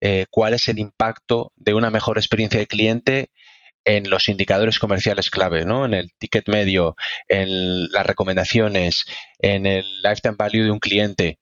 eh, 0.00 0.26
cuál 0.30 0.54
es 0.54 0.68
el 0.68 0.78
impacto 0.78 1.52
de 1.56 1.74
una 1.74 1.90
mejor 1.90 2.18
experiencia 2.18 2.60
de 2.60 2.66
cliente 2.66 3.30
en 3.84 4.10
los 4.10 4.28
indicadores 4.28 4.78
comerciales 4.78 5.30
clave, 5.30 5.64
¿no? 5.64 5.86
En 5.86 5.94
el 5.94 6.12
ticket 6.18 6.48
medio, 6.48 6.96
en 7.28 7.90
las 7.92 8.06
recomendaciones, 8.06 9.04
en 9.38 9.66
el 9.66 9.84
lifetime 10.02 10.36
value 10.36 10.64
de 10.64 10.70
un 10.70 10.80
cliente. 10.80 11.38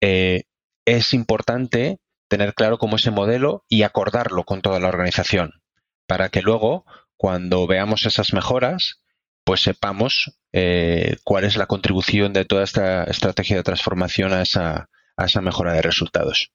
es 0.00 1.14
importante 1.14 1.98
tener 2.28 2.54
claro 2.54 2.78
cómo 2.78 2.96
ese 2.96 3.10
modelo 3.10 3.64
y 3.68 3.82
acordarlo 3.82 4.44
con 4.44 4.62
toda 4.62 4.80
la 4.80 4.88
organización 4.88 5.62
para 6.12 6.28
que 6.28 6.42
luego, 6.42 6.84
cuando 7.16 7.66
veamos 7.66 8.04
esas 8.04 8.32
mejoras, 8.32 9.02
pues 9.44 9.62
sepamos 9.62 10.38
eh, 10.52 11.16
cuál 11.24 11.44
es 11.44 11.56
la 11.56 11.66
contribución 11.66 12.32
de 12.32 12.44
toda 12.44 12.64
esta 12.64 13.04
estrategia 13.04 13.56
de 13.56 13.62
transformación 13.62 14.32
a 14.32 14.42
esa, 14.42 14.88
a 15.16 15.24
esa 15.24 15.40
mejora 15.40 15.72
de 15.72 15.82
resultados. 15.82 16.52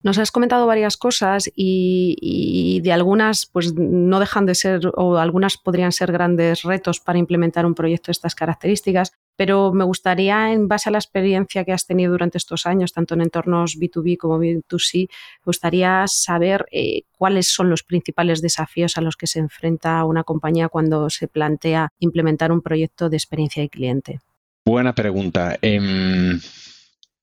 Nos 0.00 0.18
has 0.18 0.30
comentado 0.30 0.66
varias 0.66 0.96
cosas 0.96 1.50
y, 1.56 2.80
de 2.84 2.92
algunas, 2.92 3.46
pues 3.46 3.74
no 3.74 4.20
dejan 4.20 4.46
de 4.46 4.54
ser, 4.54 4.80
o 4.94 5.18
algunas 5.18 5.56
podrían 5.56 5.90
ser 5.90 6.12
grandes 6.12 6.62
retos 6.62 7.00
para 7.00 7.18
implementar 7.18 7.66
un 7.66 7.74
proyecto 7.74 8.06
de 8.06 8.12
estas 8.12 8.36
características, 8.36 9.12
pero 9.38 9.72
me 9.72 9.84
gustaría, 9.84 10.52
en 10.52 10.66
base 10.66 10.88
a 10.88 10.92
la 10.92 10.98
experiencia 10.98 11.64
que 11.64 11.72
has 11.72 11.86
tenido 11.86 12.10
durante 12.10 12.38
estos 12.38 12.66
años, 12.66 12.92
tanto 12.92 13.14
en 13.14 13.20
entornos 13.20 13.78
B2B 13.78 14.16
como 14.16 14.40
B2C, 14.40 15.06
me 15.08 15.44
gustaría 15.44 16.04
saber 16.08 16.66
eh, 16.72 17.02
cuáles 17.16 17.46
son 17.46 17.70
los 17.70 17.84
principales 17.84 18.42
desafíos 18.42 18.98
a 18.98 19.00
los 19.00 19.16
que 19.16 19.28
se 19.28 19.38
enfrenta 19.38 20.04
una 20.04 20.24
compañía 20.24 20.68
cuando 20.68 21.08
se 21.08 21.28
plantea 21.28 21.92
implementar 22.00 22.50
un 22.50 22.62
proyecto 22.62 23.08
de 23.08 23.16
experiencia 23.16 23.62
de 23.62 23.68
cliente. 23.68 24.18
Buena 24.66 24.92
pregunta. 24.92 25.56
Em, 25.62 26.40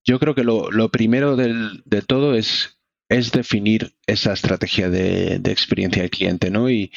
yo 0.06 0.17
creo 0.17 0.36
que 0.36 0.45
lo, 0.45 0.89
primero 0.89 1.36
de 1.36 2.01
todo 2.01 2.34
es, 2.34 2.78
definir 3.10 3.93
esa 4.08 4.32
estrategia 4.32 4.89
de, 4.89 5.36
experiencia 5.36 6.01
del 6.01 6.12
cliente, 6.12 6.49
¿no? 6.49 6.69
Y, 6.69 6.93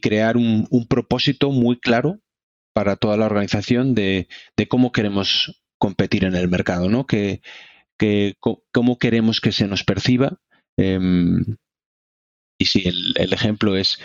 crear 0.00 0.36
un, 0.36 0.86
propósito 0.88 1.50
muy 1.50 1.80
claro 1.80 2.20
para 2.74 2.96
toda 2.96 3.16
la 3.16 3.26
organización 3.26 3.94
de, 3.94 4.28
cómo 4.68 4.92
queremos 4.92 5.62
competir 5.78 6.24
en 6.24 6.34
el 6.34 6.48
mercado, 6.48 6.90
¿no? 6.90 7.06
Que, 7.06 7.40
cómo 8.72 8.98
queremos 8.98 9.40
que 9.40 9.52
se 9.52 9.66
nos 9.66 9.84
perciba. 9.84 10.38
Em, 10.76 11.56
y 12.58 12.66
si 12.66 12.86
el, 12.86 13.32
ejemplo 13.32 13.76
es 13.76 13.98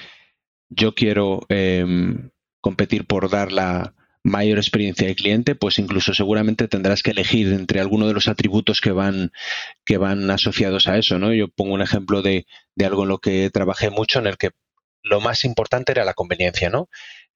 yo 0.70 0.96
quiero 0.96 1.42
em, 1.50 2.30
competir 2.62 3.06
por 3.06 3.30
dar 3.30 3.52
la, 3.52 3.94
mayor 4.24 4.58
experiencia 4.58 5.08
de 5.08 5.16
cliente, 5.16 5.56
pues 5.56 5.80
incluso 5.80 6.14
seguramente 6.14 6.68
tendrás 6.68 7.04
que 7.04 7.12
elegir 7.12 7.54
entre 7.54 7.80
alguno 7.80 8.08
de 8.08 8.14
los 8.14 8.28
atributos 8.28 8.82
que 8.82 8.92
van, 8.92 9.32
que 9.86 9.98
van 9.98 10.30
asociados 10.30 10.88
a 10.88 10.98
eso, 10.98 11.20
¿no? 11.20 11.34
Yo 11.34 11.48
pongo 11.48 11.74
un 11.74 11.82
ejemplo 11.82 12.22
de, 12.22 12.46
algo 12.84 13.04
en 13.04 13.10
lo 13.10 13.20
que 13.20 13.50
trabajé 13.50 13.90
mucho, 13.90 14.20
en 14.20 14.28
el 14.28 14.38
que 14.38 14.52
lo 15.04 15.22
más 15.22 15.46
importante 15.46 15.92
era 15.94 16.04
la 16.04 16.14
conveniencia, 16.14 16.70
¿no? 16.70 16.90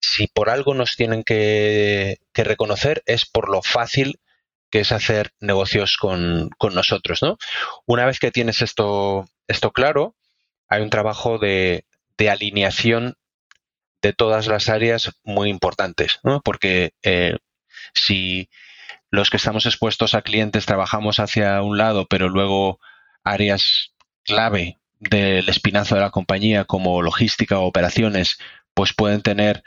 Si 0.06 0.28
por 0.28 0.50
algo 0.50 0.74
nos 0.74 0.98
tienen 0.98 1.24
que, 1.24 2.18
reconocer 2.36 3.04
es 3.06 3.26
por 3.26 3.50
lo 3.50 3.62
fácil 3.62 4.20
que 4.70 4.82
es 4.82 4.92
hacer 4.92 5.32
negocios 5.40 5.96
con, 5.96 6.50
nosotros, 6.74 7.22
¿no? 7.22 7.38
Una 7.86 8.06
vez 8.06 8.20
que 8.20 8.30
tienes 8.30 8.62
esto, 8.62 9.26
esto 9.48 9.72
claro, 9.72 10.16
hay 10.68 10.82
un 10.82 10.90
trabajo 10.90 11.38
de, 11.38 11.86
alineación 12.30 13.16
de 14.02 14.12
todas 14.12 14.48
las 14.48 14.68
áreas 14.68 15.12
muy 15.24 15.50
importantes, 15.50 16.20
¿no? 16.24 16.42
porque 16.42 16.94
eh, 17.04 17.38
si 17.94 18.50
los 19.10 19.30
que 19.30 19.38
estamos 19.38 19.66
expuestos 19.66 20.16
a 20.16 20.22
clientes 20.22 20.66
trabajamos 20.66 21.20
hacia 21.20 21.62
un 21.62 21.78
lado, 21.78 22.08
pero 22.10 22.30
luego 22.30 22.80
áreas 23.24 23.94
clave 24.24 24.80
del 25.00 25.48
espinazo 25.50 25.96
de 25.96 26.02
la 26.02 26.12
compañía 26.12 26.66
como 26.66 27.02
logística 27.02 27.60
o 27.60 27.66
operaciones, 27.66 28.38
pues 28.74 28.94
pueden 28.94 29.22
tener 29.22 29.64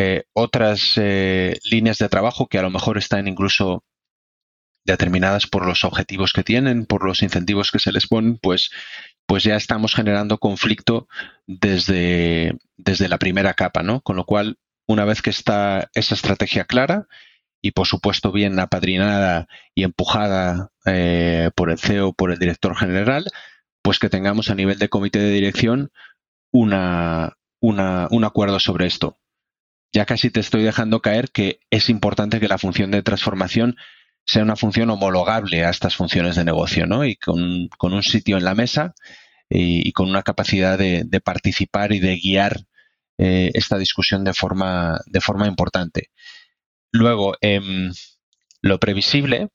eh, 0.00 0.26
otras 0.32 0.92
eh, 0.94 1.58
líneas 1.64 1.98
de 1.98 2.08
trabajo 2.08 2.46
que 2.46 2.56
a 2.56 2.62
lo 2.62 2.70
mejor 2.70 2.98
están 2.98 3.26
incluso 3.26 3.82
determinadas 4.84 5.48
por 5.48 5.66
los 5.66 5.82
objetivos 5.82 6.32
que 6.32 6.44
tienen, 6.44 6.86
por 6.86 7.04
los 7.04 7.20
incentivos 7.24 7.72
que 7.72 7.80
se 7.80 7.90
les 7.90 8.06
ponen, 8.06 8.38
pues 8.38 8.70
pues 9.26 9.42
ya 9.42 9.56
estamos 9.56 9.94
generando 9.96 10.38
conflicto 10.38 11.08
desde, 11.48 12.56
desde 12.76 13.08
la 13.08 13.18
primera 13.18 13.54
capa, 13.54 13.82
¿no? 13.82 14.00
Con 14.00 14.14
lo 14.14 14.24
cual, 14.24 14.58
una 14.86 15.04
vez 15.04 15.20
que 15.20 15.30
está 15.30 15.90
esa 15.94 16.14
estrategia 16.14 16.64
clara 16.64 17.08
y 17.60 17.72
por 17.72 17.88
supuesto 17.88 18.30
bien 18.30 18.60
apadrinada 18.60 19.48
y 19.74 19.82
empujada 19.82 20.70
eh, 20.86 21.50
por 21.56 21.72
el 21.72 21.78
CEO, 21.78 22.12
por 22.12 22.30
el 22.30 22.38
director 22.38 22.76
general, 22.76 23.24
pues 23.82 23.98
que 23.98 24.08
tengamos 24.08 24.48
a 24.48 24.54
nivel 24.54 24.78
de 24.78 24.88
comité 24.88 25.18
de 25.18 25.32
dirección 25.32 25.90
una, 26.52 27.36
un 27.60 28.24
acuerdo 28.24 28.60
sobre 28.60 28.86
esto. 28.86 29.18
Ya 29.92 30.04
casi 30.04 30.30
te 30.30 30.40
estoy 30.40 30.62
dejando 30.62 31.00
caer 31.00 31.30
que 31.30 31.60
es 31.70 31.88
importante 31.88 32.40
que 32.40 32.48
la 32.48 32.58
función 32.58 32.90
de 32.90 33.02
transformación 33.02 33.76
sea 34.28 34.42
una 34.42 34.56
función 34.56 34.90
homologable 34.90 35.64
a 35.64 35.70
estas 35.70 35.96
funciones 35.96 36.36
de 36.36 36.44
negocio, 36.44 36.86
¿no? 36.86 37.04
Y 37.04 37.16
con, 37.16 37.70
un 37.80 38.02
sitio 38.02 38.36
en 38.36 38.44
la 38.44 38.54
mesa 38.54 38.94
y, 39.48 39.90
con 39.92 40.10
una 40.10 40.22
capacidad 40.22 40.76
de, 40.78 41.20
participar 41.24 41.92
y 41.92 41.98
de 41.98 42.16
guiar 42.18 42.60
eh, 43.16 43.50
esta 43.54 43.78
discusión 43.78 44.24
de 44.24 44.34
forma, 44.34 45.00
de 45.06 45.22
forma 45.22 45.46
importante. 45.46 46.10
Luego, 46.92 47.36
em, 47.40 47.90
lo 48.60 48.78
previsible 48.78 49.48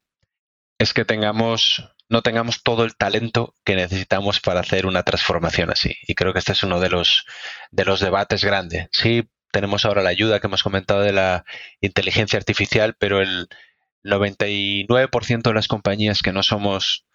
es 0.80 0.94
que 0.94 1.06
tengamos, 1.06 1.90
no 2.10 2.24
tengamos 2.24 2.64
todo 2.64 2.84
el 2.84 2.96
talento 2.96 3.54
que 3.64 3.76
necesitamos 3.76 4.40
para 4.40 4.62
hacer 4.62 4.88
una 4.88 5.04
transformación 5.04 5.70
así. 5.70 5.96
Y 6.08 6.16
creo 6.16 6.34
que 6.34 6.40
este 6.40 6.54
es 6.54 6.64
uno 6.64 6.80
de 6.80 6.90
los, 6.90 7.26
de 7.72 7.86
los 7.86 8.00
debates 8.00 8.44
grandes. 8.44 8.88
Sí, 8.92 9.30
tenemos 9.54 9.86
ahora 9.86 10.04
la 10.04 10.10
ayuda 10.10 10.42
que 10.42 10.48
hemos 10.48 10.64
comentado 10.64 11.00
de 11.00 11.14
la 11.14 11.46
inteligencia 11.80 12.38
artificial, 12.38 12.98
pero 13.00 13.22
el, 13.22 13.48
99% 14.04 15.42
de 15.42 15.54
las 15.54 15.68
compañías 15.68 16.22
que 16.22 16.34
no 16.34 16.44
somos 16.44 17.06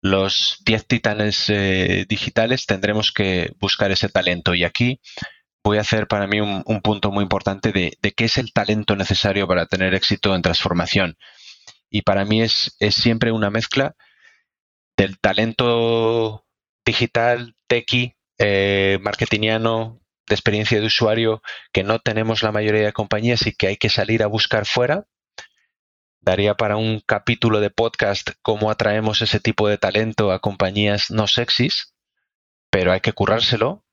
los 0.00 0.58
10 0.64 0.86
titanes 0.86 1.48
eh, 1.48 2.06
digitales 2.08 2.66
tendremos 2.66 3.12
que 3.12 3.52
buscar 3.60 3.92
ese 3.92 4.08
talento. 4.08 4.54
Y 4.54 4.64
aquí 4.64 5.00
voy 5.62 5.78
a 5.78 5.82
hacer 5.82 6.08
para 6.08 6.26
mí 6.26 6.40
un, 6.40 6.80
punto 6.82 7.12
muy 7.12 7.22
importante 7.22 7.72
de, 7.72 7.96
qué 8.16 8.24
es 8.24 8.38
el 8.38 8.52
talento 8.52 8.96
necesario 8.96 9.46
para 9.46 9.66
tener 9.66 9.94
éxito 9.94 10.34
en 10.34 10.42
transformación. 10.42 11.16
Y 11.88 12.02
para 12.02 12.24
mí 12.24 12.42
es, 12.42 12.74
siempre 12.90 13.30
una 13.32 13.50
mezcla 13.50 13.94
del 14.96 15.18
talento 15.20 16.46
digital, 16.84 17.54
tequi, 17.68 18.16
eh, 18.38 18.98
marketingiano, 19.02 20.01
de 20.26 20.34
experiencia 20.34 20.80
de 20.80 20.86
usuario 20.86 21.42
que 21.72 21.84
no 21.84 21.98
tenemos 21.98 22.42
la 22.42 22.52
mayoría 22.52 22.86
de 22.86 22.92
compañías 22.92 23.46
y 23.46 23.52
que 23.52 23.68
hay 23.68 23.76
que 23.76 23.88
salir 23.88 24.22
a 24.22 24.28
buscar 24.28 24.66
fuera 24.66 25.06
daría 26.22 26.54
para 26.54 26.76
un 26.76 27.00
capítulo 27.00 27.60
de 27.60 27.70
podcast 27.70 28.30
cómo 28.42 28.70
atraemos 28.70 29.20
ese 29.22 29.40
tipo 29.40 29.68
de 29.68 29.76
talento 29.76 30.32
a 30.32 30.38
compañías 30.38 31.10
no 31.10 31.26
sexys, 31.26 31.94
pero 32.70 32.92
hay 32.92 33.00
que 33.00 33.12
currárselo. 33.12 33.84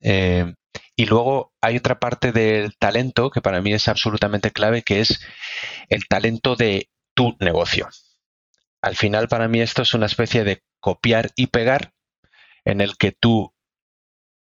Eh, 0.00 0.54
y 0.96 1.06
luego 1.06 1.52
hay 1.60 1.76
otra 1.76 1.98
parte 1.98 2.32
del 2.32 2.76
talento 2.78 3.30
que 3.30 3.42
para 3.42 3.60
mí 3.60 3.72
es 3.72 3.88
absolutamente 3.88 4.52
clave, 4.52 4.82
que 4.82 5.00
es 5.00 5.20
el 5.88 6.06
talento 6.06 6.54
de 6.54 6.88
tu 7.14 7.36
negocio. 7.40 7.88
Al 8.80 8.96
final 8.96 9.28
para 9.28 9.48
mí 9.48 9.60
esto 9.60 9.82
es 9.82 9.94
una 9.94 10.06
especie 10.06 10.44
de 10.44 10.62
copiar 10.80 11.30
y 11.34 11.48
pegar 11.48 11.92
en 12.64 12.80
el 12.80 12.96
que 12.96 13.12
tú 13.12 13.54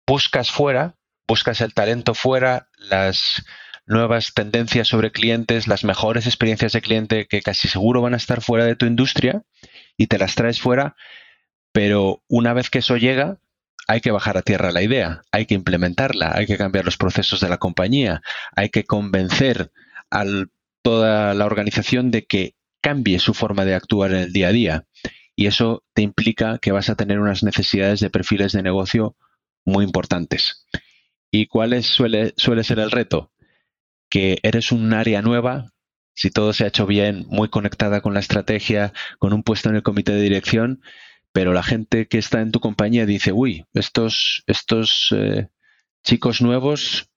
buscas 0.06 0.50
fuera, 0.50 0.96
buscas 1.32 1.62
el 1.62 1.72
talento 1.72 2.12
fuera, 2.12 2.68
las 2.76 3.42
nuevas 3.86 4.34
tendencias 4.34 4.86
sobre 4.86 5.12
clientes, 5.12 5.66
las 5.66 5.82
mejores 5.82 6.26
experiencias 6.26 6.72
de 6.74 6.82
cliente 6.82 7.26
que 7.26 7.40
casi 7.40 7.68
seguro 7.68 8.02
van 8.02 8.12
a 8.12 8.18
estar 8.18 8.42
fuera 8.42 8.66
de 8.66 8.76
tu 8.76 8.84
industria 8.84 9.42
y 9.96 10.08
te 10.08 10.18
las 10.18 10.34
traes 10.34 10.60
fuera, 10.60 10.94
pero 11.72 12.22
una 12.28 12.52
vez 12.52 12.68
que 12.68 12.80
eso 12.80 12.98
llega, 12.98 13.38
hay 13.88 14.02
que 14.02 14.10
bajar 14.10 14.36
a 14.36 14.42
tierra 14.42 14.72
la 14.72 14.82
idea, 14.82 15.22
hay 15.32 15.46
que 15.46 15.54
implementarla, 15.54 16.32
hay 16.34 16.44
que 16.44 16.58
cambiar 16.58 16.84
los 16.84 16.98
procesos 16.98 17.40
de 17.40 17.48
la 17.48 17.56
compañía, 17.56 18.20
hay 18.54 18.68
que 18.68 18.84
convencer 18.84 19.72
a 20.10 20.26
toda 20.82 21.32
la 21.32 21.46
organización 21.46 22.10
de 22.10 22.26
que 22.26 22.56
cambie 22.82 23.18
su 23.18 23.32
forma 23.32 23.64
de 23.64 23.74
actuar 23.74 24.10
en 24.10 24.18
el 24.18 24.32
día 24.34 24.48
a 24.48 24.52
día. 24.52 24.84
Y 25.34 25.46
eso 25.46 25.82
te 25.94 26.02
implica 26.02 26.58
que 26.58 26.72
vas 26.72 26.90
a 26.90 26.94
tener 26.94 27.20
unas 27.20 27.42
necesidades 27.42 28.00
de 28.00 28.10
perfiles 28.10 28.52
de 28.52 28.62
negocio 28.62 29.16
muy 29.64 29.86
importantes. 29.86 30.66
¿Y 31.34 31.46
cuál 31.46 31.82
suele, 31.82 32.34
suele 32.36 32.62
ser 32.62 32.78
el 32.78 32.90
reto? 32.90 33.32
Que 34.10 34.38
eres 34.42 34.70
un 34.70 34.92
área 34.92 35.22
nueva, 35.22 35.72
si 36.14 36.30
todo 36.30 36.52
se 36.52 36.64
ha 36.64 36.66
hecho 36.68 36.86
bien, 36.86 37.24
muy 37.28 37.48
conectada 37.48 38.02
con 38.02 38.12
la 38.12 38.20
estrategia, 38.20 38.92
con 39.18 39.32
un 39.32 39.42
puesto 39.42 39.70
en 39.70 39.76
el 39.76 39.82
comité 39.82 40.12
de 40.12 40.20
dirección, 40.20 40.82
pero 41.32 41.54
la 41.54 41.62
gente 41.62 42.06
que 42.06 42.18
está 42.18 42.42
en 42.42 42.52
tu 42.52 42.60
compañía 42.60 43.06
dice, 43.06 43.32
uy, 43.32 43.64
estos, 43.72 44.44
estos 44.46 45.08
eh, 45.12 45.48
chicos 46.04 46.42
nuevos, 46.42 47.08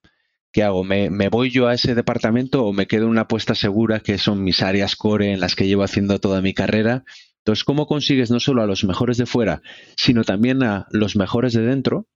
¿qué 0.50 0.62
hago? 0.62 0.82
¿Me, 0.82 1.10
¿Me, 1.10 1.28
voy 1.28 1.50
yo 1.50 1.68
a 1.68 1.74
ese 1.74 1.94
departamento 1.94 2.64
o 2.64 2.72
me 2.72 2.86
quedo 2.86 3.04
en 3.04 3.10
una 3.10 3.22
apuesta 3.22 3.54
segura 3.54 4.00
que 4.00 4.16
son 4.16 4.42
mis 4.42 4.62
áreas 4.62 4.96
core 4.96 5.34
en 5.34 5.40
las 5.40 5.54
que 5.56 5.66
llevo 5.66 5.82
haciendo 5.82 6.18
toda 6.20 6.40
mi 6.40 6.54
carrera? 6.54 7.04
Entonces, 7.40 7.64
¿cómo 7.64 7.86
consigues 7.86 8.30
no 8.30 8.40
solo 8.40 8.62
a 8.62 8.66
los 8.66 8.82
mejores 8.84 9.18
de 9.18 9.26
fuera, 9.26 9.60
sino 9.94 10.24
también 10.24 10.62
a 10.62 10.86
los 10.90 11.16
mejores 11.16 11.52
de 11.52 11.66
dentro? 11.66 12.08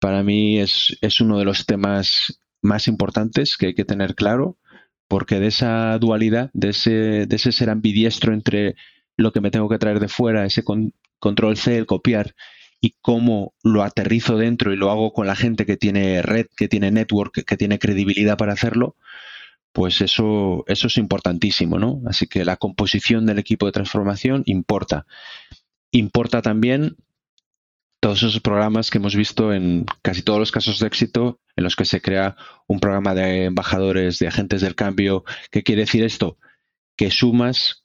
Para 0.00 0.22
mí 0.22 0.58
es, 0.58 0.96
es 1.00 1.20
uno 1.20 1.38
de 1.38 1.44
los 1.44 1.66
temas 1.66 2.40
más 2.62 2.88
importantes 2.88 3.56
que 3.56 3.66
hay 3.66 3.74
que 3.74 3.84
tener 3.84 4.14
claro, 4.14 4.58
porque 5.08 5.40
de 5.40 5.48
esa 5.48 5.98
dualidad, 5.98 6.50
de 6.52 6.70
ese, 6.70 7.26
de 7.26 7.36
ese 7.36 7.52
ser 7.52 7.70
ambidiestro 7.70 8.32
entre 8.32 8.76
lo 9.16 9.32
que 9.32 9.40
me 9.40 9.50
tengo 9.50 9.68
que 9.68 9.78
traer 9.78 10.00
de 10.00 10.08
fuera, 10.08 10.44
ese 10.44 10.64
control 11.18 11.56
C, 11.56 11.76
el 11.76 11.86
copiar, 11.86 12.34
y 12.80 12.94
cómo 13.02 13.54
lo 13.62 13.82
aterrizo 13.82 14.38
dentro 14.38 14.72
y 14.72 14.76
lo 14.76 14.90
hago 14.90 15.12
con 15.12 15.26
la 15.26 15.36
gente 15.36 15.66
que 15.66 15.76
tiene 15.76 16.22
red, 16.22 16.46
que 16.56 16.68
tiene 16.68 16.90
network, 16.90 17.44
que 17.44 17.56
tiene 17.56 17.78
credibilidad 17.78 18.38
para 18.38 18.54
hacerlo, 18.54 18.96
pues 19.72 20.00
eso, 20.00 20.64
eso 20.66 20.86
es 20.86 20.96
importantísimo, 20.96 21.78
¿no? 21.78 22.00
Así 22.06 22.26
que 22.26 22.44
la 22.44 22.56
composición 22.56 23.26
del 23.26 23.38
equipo 23.38 23.66
de 23.66 23.72
transformación 23.72 24.42
importa. 24.46 25.06
Importa 25.92 26.42
también 26.42 26.96
todos 28.00 28.22
esos 28.22 28.40
programas 28.40 28.90
que 28.90 28.98
hemos 28.98 29.14
visto 29.14 29.52
en 29.52 29.84
casi 30.02 30.22
todos 30.22 30.38
los 30.38 30.50
casos 30.50 30.80
de 30.80 30.86
éxito 30.86 31.38
en 31.54 31.64
los 31.64 31.76
que 31.76 31.84
se 31.84 32.00
crea 32.00 32.34
un 32.66 32.80
programa 32.80 33.14
de 33.14 33.44
embajadores, 33.44 34.18
de 34.18 34.26
agentes 34.26 34.62
del 34.62 34.74
cambio. 34.74 35.24
¿Qué 35.50 35.62
quiere 35.62 35.82
decir 35.82 36.02
esto? 36.02 36.38
Que 36.96 37.10
sumas 37.10 37.84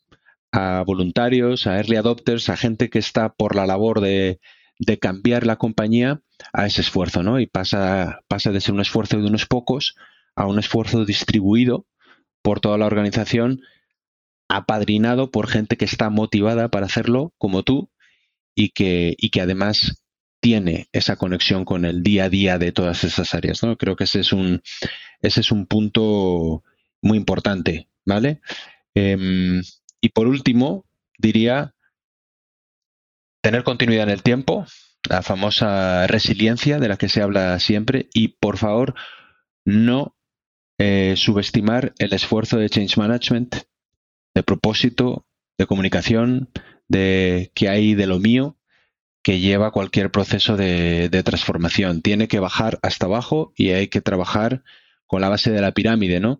a 0.53 0.83
voluntarios, 0.87 1.67
a 1.67 1.77
early 1.77 1.97
adopters, 1.97 2.47
a 2.49 2.55
gente 2.55 2.89
que 2.89 2.99
está 2.99 3.33
por 3.33 3.55
la 3.55 3.67
labor 3.67 3.99
de, 3.99 4.39
cambiar 5.01 5.45
la 5.45 5.57
compañía 5.57 6.21
a 6.53 6.65
ese 6.65 6.81
esfuerzo, 6.81 7.21
¿no? 7.21 7.41
Y 7.41 7.47
pasa, 7.47 8.21
pasa 8.29 8.51
de 8.51 8.61
ser 8.61 8.73
un 8.73 8.81
esfuerzo 8.81 9.17
de 9.17 9.27
unos 9.27 9.45
pocos 9.45 9.95
a 10.35 10.47
un 10.47 10.59
esfuerzo 10.59 11.03
distribuido 11.03 11.87
por 12.41 12.61
toda 12.61 12.77
la 12.77 12.85
organización, 12.85 13.61
apadrinado 14.47 15.29
por 15.31 15.47
gente 15.47 15.75
que 15.75 15.85
está 15.85 16.09
motivada 16.09 16.69
para 16.69 16.85
hacerlo, 16.85 17.33
como 17.37 17.63
tú, 17.63 17.89
y 18.53 18.69
que, 18.69 19.15
y 19.17 19.29
que 19.29 19.41
además 19.41 20.04
tiene 20.45 20.89
esa 20.91 21.15
conexión 21.15 21.65
con 21.65 21.85
el 21.85 22.03
día 22.03 22.25
a 22.25 22.29
día 22.29 22.59
de 22.59 22.71
todas 22.71 23.03
esas 23.03 23.33
áreas. 23.33 23.63
¿no? 23.63 23.77
Creo 23.79 23.95
que 23.95 24.03
ese 24.03 24.19
es 24.19 24.31
un, 24.31 24.61
ese 25.23 25.39
es 25.39 25.51
un 25.51 25.65
punto 25.65 26.63
muy 27.01 27.17
importante, 27.17 27.89
¿vale? 28.05 28.41
Em, 28.93 29.63
y 30.01 30.09
por 30.09 30.27
último, 30.27 30.85
diría 31.17 31.73
tener 33.41 33.63
continuidad 33.63 34.03
en 34.03 34.11
el 34.11 34.21
tiempo, 34.21 34.67
la 35.09 35.23
famosa 35.23 36.05
resiliencia 36.05 36.77
de 36.77 36.89
la 36.89 36.97
que 36.97 37.09
se 37.09 37.23
habla 37.23 37.57
siempre, 37.57 38.07
y 38.13 38.27
por 38.27 38.57
favor, 38.57 38.93
no 39.65 40.15
eh, 40.77 41.15
subestimar 41.17 41.95
el 41.97 42.13
esfuerzo 42.13 42.57
de 42.57 42.69
change 42.69 42.97
management, 42.97 43.55
de 44.35 44.43
propósito, 44.43 45.25
de 45.57 45.65
comunicación, 45.65 46.51
de 46.87 47.51
que 47.55 47.67
hay 47.67 47.95
de 47.95 48.05
lo 48.05 48.19
mío, 48.19 48.59
que 49.25 49.39
lleva 49.39 49.71
cualquier 49.71 50.11
proceso 50.11 50.55
de, 50.55 51.09
transformación. 51.25 52.03
Tiene 52.03 52.27
que 52.27 52.39
bajar 52.39 52.77
hasta 52.83 53.07
abajo 53.07 53.53
y 53.55 53.71
hay 53.71 53.87
que 53.87 53.99
trabajar 53.99 54.63
con 55.07 55.19
la 55.19 55.29
base 55.29 55.49
de 55.49 55.61
la 55.61 55.71
pirámide, 55.71 56.19
¿no? 56.19 56.39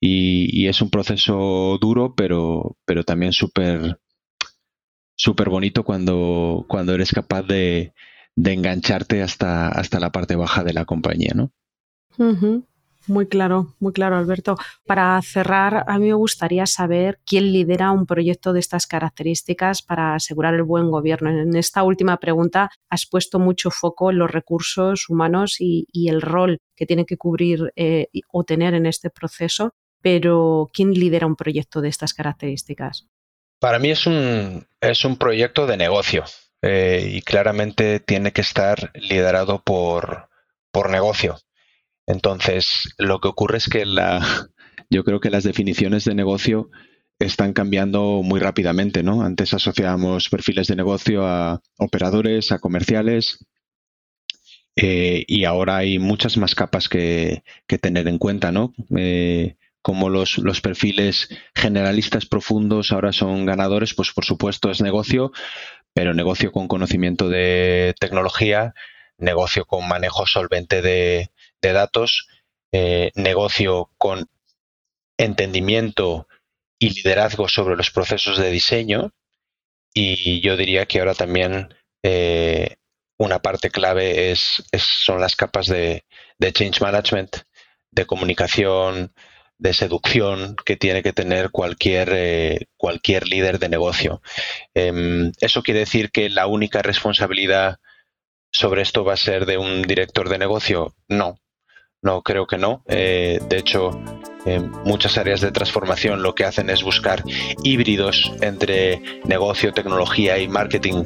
Y, 0.00 0.66
es 0.66 0.82
un 0.82 0.90
proceso 0.90 1.78
duro, 1.80 2.16
pero, 2.16 2.76
pero 2.84 3.04
también 3.04 3.32
súper 3.32 4.00
súper 5.14 5.48
bonito 5.48 5.84
cuando, 5.84 6.66
cuando 6.68 6.92
eres 6.92 7.12
capaz 7.12 7.42
de, 7.42 7.92
engancharte 8.34 9.22
hasta, 9.22 9.68
hasta 9.68 10.00
la 10.00 10.10
parte 10.10 10.34
baja 10.34 10.64
de 10.64 10.72
la 10.72 10.86
compañía, 10.86 11.34
¿no? 11.36 11.52
Muy 13.06 13.26
claro, 13.26 13.74
muy 13.80 13.92
claro, 13.92 14.16
Alberto. 14.16 14.56
Para 14.86 15.20
cerrar, 15.22 15.84
a 15.86 15.98
mí 15.98 16.06
me 16.06 16.14
gustaría 16.14 16.64
saber 16.66 17.20
quién 17.26 17.52
lidera 17.52 17.90
un 17.90 18.06
proyecto 18.06 18.52
de 18.52 18.60
estas 18.60 18.86
características 18.86 19.82
para 19.82 20.14
asegurar 20.14 20.54
el 20.54 20.62
buen 20.62 20.90
gobierno. 20.90 21.30
En 21.30 21.54
esta 21.56 21.82
última 21.82 22.16
pregunta 22.16 22.70
has 22.88 23.06
puesto 23.06 23.38
mucho 23.38 23.70
foco 23.70 24.10
en 24.10 24.18
los 24.18 24.30
recursos 24.30 25.08
humanos 25.10 25.56
y, 25.58 25.86
el 26.08 26.20
rol 26.20 26.58
que 26.76 26.86
tiene 26.86 27.06
que 27.06 27.16
cubrir 27.16 27.72
eh, 27.76 28.08
o 28.30 28.44
tener 28.44 28.74
en 28.74 28.86
este 28.86 29.08
proceso, 29.10 29.72
pero 30.02 30.70
¿quién 30.72 30.92
lidera 30.92 31.26
un 31.26 31.36
proyecto 31.36 31.80
de 31.80 31.88
estas 31.88 32.12
características? 32.12 33.06
Para 33.58 33.78
mí 33.78 33.90
es 33.90 34.06
un, 34.06 34.66
es 34.80 35.04
un 35.04 35.16
proyecto 35.16 35.66
de 35.66 35.78
negocio 35.78 36.24
eh, 36.60 37.10
y 37.10 37.22
claramente 37.22 38.00
tiene 38.00 38.32
que 38.32 38.42
estar 38.42 38.90
liderado 38.94 39.62
por, 39.62 40.28
por 40.70 40.90
negocio. 40.90 41.38
Entonces, 42.06 42.94
lo 42.98 43.20
que 43.20 43.28
ocurre 43.28 43.58
es 43.58 43.68
que 43.68 43.86
la, 43.86 44.20
yo 44.90 45.04
creo 45.04 45.20
que 45.20 45.30
las 45.30 45.44
definiciones 45.44 46.04
de 46.04 46.14
negocio 46.14 46.70
están 47.18 47.52
cambiando 47.52 48.22
muy 48.22 48.40
rápidamente, 48.40 49.02
¿no? 49.02 49.22
Antes 49.22 49.54
asociábamos 49.54 50.28
perfiles 50.28 50.66
de 50.66 50.76
negocio 50.76 51.26
a 51.26 51.60
operadores, 51.78 52.52
a 52.52 52.58
comerciales, 52.58 53.46
eh, 54.76 55.24
y 55.28 55.44
ahora 55.44 55.76
hay 55.78 55.98
muchas 55.98 56.36
más 56.36 56.54
capas 56.54 56.88
que, 56.88 57.42
tener 57.80 58.08
en 58.08 58.18
cuenta, 58.18 58.50
¿no? 58.50 58.74
Eh, 58.96 59.56
como 59.82 60.08
los, 60.08 60.38
los, 60.38 60.60
perfiles 60.60 61.28
generalistas 61.54 62.26
profundos 62.26 62.90
ahora 62.90 63.12
son 63.12 63.44
ganadores, 63.44 63.94
pues 63.94 64.12
por 64.12 64.24
supuesto 64.24 64.70
es 64.70 64.80
negocio, 64.80 65.30
pero 65.92 66.14
negocio 66.14 66.50
con 66.52 66.68
conocimiento 66.68 67.28
de 67.28 67.94
tecnología, 68.00 68.74
negocio 69.18 69.66
con 69.66 69.86
manejo 69.86 70.26
solvente 70.26 70.82
de, 70.82 71.30
de 71.64 71.72
datos, 71.72 72.28
eh, 72.72 73.10
negocio 73.14 73.90
con 73.98 74.28
entendimiento 75.16 76.28
y 76.78 76.90
liderazgo 76.90 77.48
sobre 77.48 77.76
los 77.76 77.90
procesos 77.90 78.38
de 78.38 78.50
diseño. 78.50 79.12
Y 79.92 80.40
yo 80.40 80.56
diría 80.56 80.86
que 80.86 80.98
ahora 80.98 81.14
también 81.14 81.74
eh, 82.02 82.76
una 83.16 83.40
parte 83.40 83.70
clave 83.70 84.32
es, 84.32 84.62
son 84.76 85.20
las 85.20 85.36
capas 85.36 85.66
de, 85.66 86.04
change 86.52 86.80
management, 86.80 87.36
de 87.90 88.06
comunicación, 88.06 89.14
de 89.56 89.72
seducción 89.72 90.56
que 90.64 90.76
tiene 90.76 91.02
que 91.02 91.12
tener 91.12 91.50
cualquier, 91.50 92.10
eh, 92.12 92.66
cualquier 92.76 93.28
líder 93.28 93.58
de 93.58 93.68
negocio. 93.68 94.20
Em, 94.74 95.32
¿Eso 95.40 95.62
quiere 95.62 95.80
decir 95.80 96.10
que 96.10 96.28
la 96.28 96.46
única 96.48 96.82
responsabilidad 96.82 97.78
sobre 98.52 98.82
esto 98.82 99.04
va 99.04 99.14
a 99.14 99.16
ser 99.16 99.46
de 99.46 99.58
un 99.58 99.82
director 99.82 100.28
de 100.28 100.38
negocio? 100.38 100.94
No, 101.08 101.38
no, 102.04 102.22
creo 102.22 102.46
que 102.46 102.58
no. 102.58 102.82
Eh, 102.86 103.40
de 103.48 103.56
hecho, 103.56 103.90
en 104.44 104.70
muchas 104.84 105.16
áreas 105.16 105.40
de 105.40 105.50
transformación 105.50 106.22
lo 106.22 106.34
que 106.34 106.44
hacen 106.44 106.68
es 106.68 106.82
buscar 106.82 107.24
híbridos 107.62 108.30
entre 108.42 109.00
negocio, 109.24 109.72
tecnología 109.72 110.38
y 110.38 110.46
marketing 110.46 111.04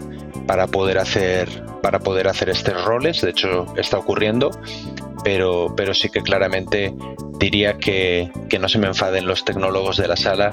para 0.49 0.67
poder 0.67 0.99
hacer, 0.99 1.49
para 1.83 2.01
poder 2.01 2.27
hacer 2.27 2.51
estos 2.51 2.85
roles. 2.85 3.21
De 3.21 3.31
hecho, 3.31 3.67
está 3.77 3.97
ocurriendo, 3.97 4.51
pero, 5.23 5.73
pero 5.77 5.95
sí 5.95 6.09
que 6.11 6.21
claramente 6.21 6.93
diría 7.39 7.79
que, 7.79 8.33
no 8.59 8.69
se 8.69 8.79
me 8.79 8.89
enfaden 8.89 9.25
los 9.25 9.45
tecnólogos 9.45 9.99
de 9.99 10.09
la 10.09 10.17
sala. 10.17 10.51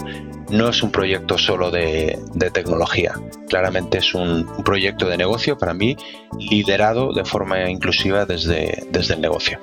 No 0.52 0.70
es 0.70 0.84
un 0.84 0.92
proyecto 0.92 1.40
solo 1.40 1.72
de, 1.72 2.20
tecnología. 2.54 3.14
Claramente 3.50 3.98
es 3.98 4.14
un, 4.14 4.48
un, 4.48 4.64
proyecto 4.64 5.08
de 5.08 5.18
negocio 5.18 5.58
para 5.58 5.74
mí, 5.74 5.98
liderado 6.38 7.14
de 7.14 7.26
forma 7.26 7.68
inclusiva 7.68 8.28
desde, 8.28 8.84
desde 8.92 9.16
el 9.16 9.22
negocio. 9.22 9.60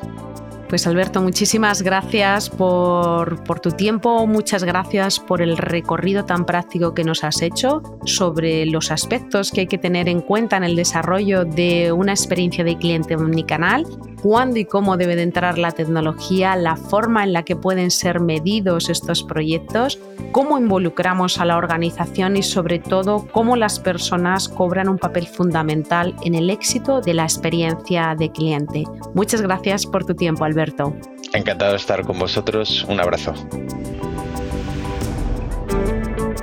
Pues 0.72 0.86
Alberto, 0.86 1.20
muchísimas 1.20 1.82
gracias 1.82 2.48
por, 2.48 3.60
tu 3.60 3.72
tiempo, 3.72 4.26
muchas 4.26 4.64
gracias 4.64 5.20
por 5.20 5.42
el 5.42 5.58
recorrido 5.58 6.24
tan 6.24 6.46
práctico 6.46 6.94
que 6.94 7.04
nos 7.04 7.24
has 7.24 7.42
hecho 7.42 7.82
sobre 8.06 8.64
los 8.64 8.90
aspectos 8.90 9.50
que 9.50 9.60
hay 9.60 9.66
que 9.66 9.76
tener 9.76 10.08
en 10.08 10.22
cuenta 10.22 10.56
en 10.56 10.64
el 10.64 10.74
desarrollo 10.74 11.44
de 11.44 11.92
una 11.92 12.12
experiencia 12.12 12.64
de 12.64 12.78
cliente 12.78 13.16
omnicanal, 13.16 13.84
cuándo 14.22 14.58
y 14.58 14.64
cómo 14.64 14.96
debe 14.96 15.16
de 15.16 15.22
entrar 15.22 15.58
la 15.58 15.72
tecnología, 15.72 16.56
la 16.56 16.76
forma 16.76 17.24
en 17.24 17.32
la 17.32 17.42
que 17.42 17.56
pueden 17.56 17.90
ser 17.90 18.20
medidos 18.20 18.88
estos 18.88 19.22
proyectos, 19.24 19.98
cómo 20.30 20.58
involucramos 20.58 21.38
a 21.38 21.44
la 21.44 21.56
organización 21.56 22.36
y 22.36 22.42
sobre 22.42 22.78
todo 22.78 23.26
cómo 23.32 23.56
las 23.56 23.80
personas 23.80 24.48
cobran 24.48 24.88
un 24.88 24.98
papel 24.98 25.26
fundamental 25.26 26.14
en 26.24 26.34
el 26.34 26.50
éxito 26.50 27.00
de 27.00 27.14
la 27.14 27.24
experiencia 27.24 28.14
de 28.16 28.30
cliente. 28.30 28.84
Muchas 29.14 29.42
gracias 29.42 29.86
por 29.86 30.04
tu 30.04 30.14
tiempo, 30.14 30.44
Alberto. 30.44 30.94
Encantado 31.32 31.72
de 31.72 31.78
estar 31.78 32.04
con 32.04 32.18
vosotros. 32.18 32.84
Un 32.88 33.00
abrazo. 33.00 33.34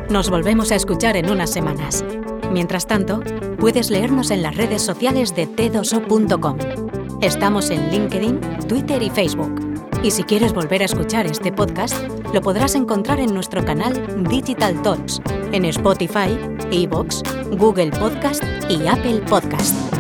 Nos 0.10 0.30
volvemos 0.30 0.72
a 0.72 0.76
escuchar 0.76 1.16
en 1.18 1.30
unas 1.30 1.52
semanas. 1.52 2.04
Mientras 2.52 2.88
tanto, 2.88 3.22
puedes 3.60 3.92
leernos 3.92 4.32
en 4.32 4.42
las 4.42 4.58
redes 4.58 4.82
sociales 4.82 5.36
de 5.36 5.48
t2o.com. 5.48 6.89
Estamos 7.22 7.70
en 7.70 7.92
LinkedIn, 7.92 8.40
Twitter 8.70 9.04
y 9.04 9.10
Facebook. 9.10 9.60
Y 10.04 10.12
si 10.12 10.24
quieres 10.24 10.54
volver 10.54 10.82
a 10.82 10.86
escuchar 10.86 11.26
este 11.26 11.52
podcast, 11.52 11.94
lo 12.34 12.42
podrás 12.42 12.76
encontrar 12.76 13.20
en 13.20 13.34
nuestro 13.34 13.64
canal 13.66 14.24
Digital 14.30 14.82
Talks, 14.82 15.22
en 15.52 15.66
Spotify, 15.66 16.40
Evox, 16.72 17.22
Google 17.52 17.92
Podcast 17.92 18.42
y 18.70 18.88
Apple 18.88 19.22
Podcast. 19.30 19.99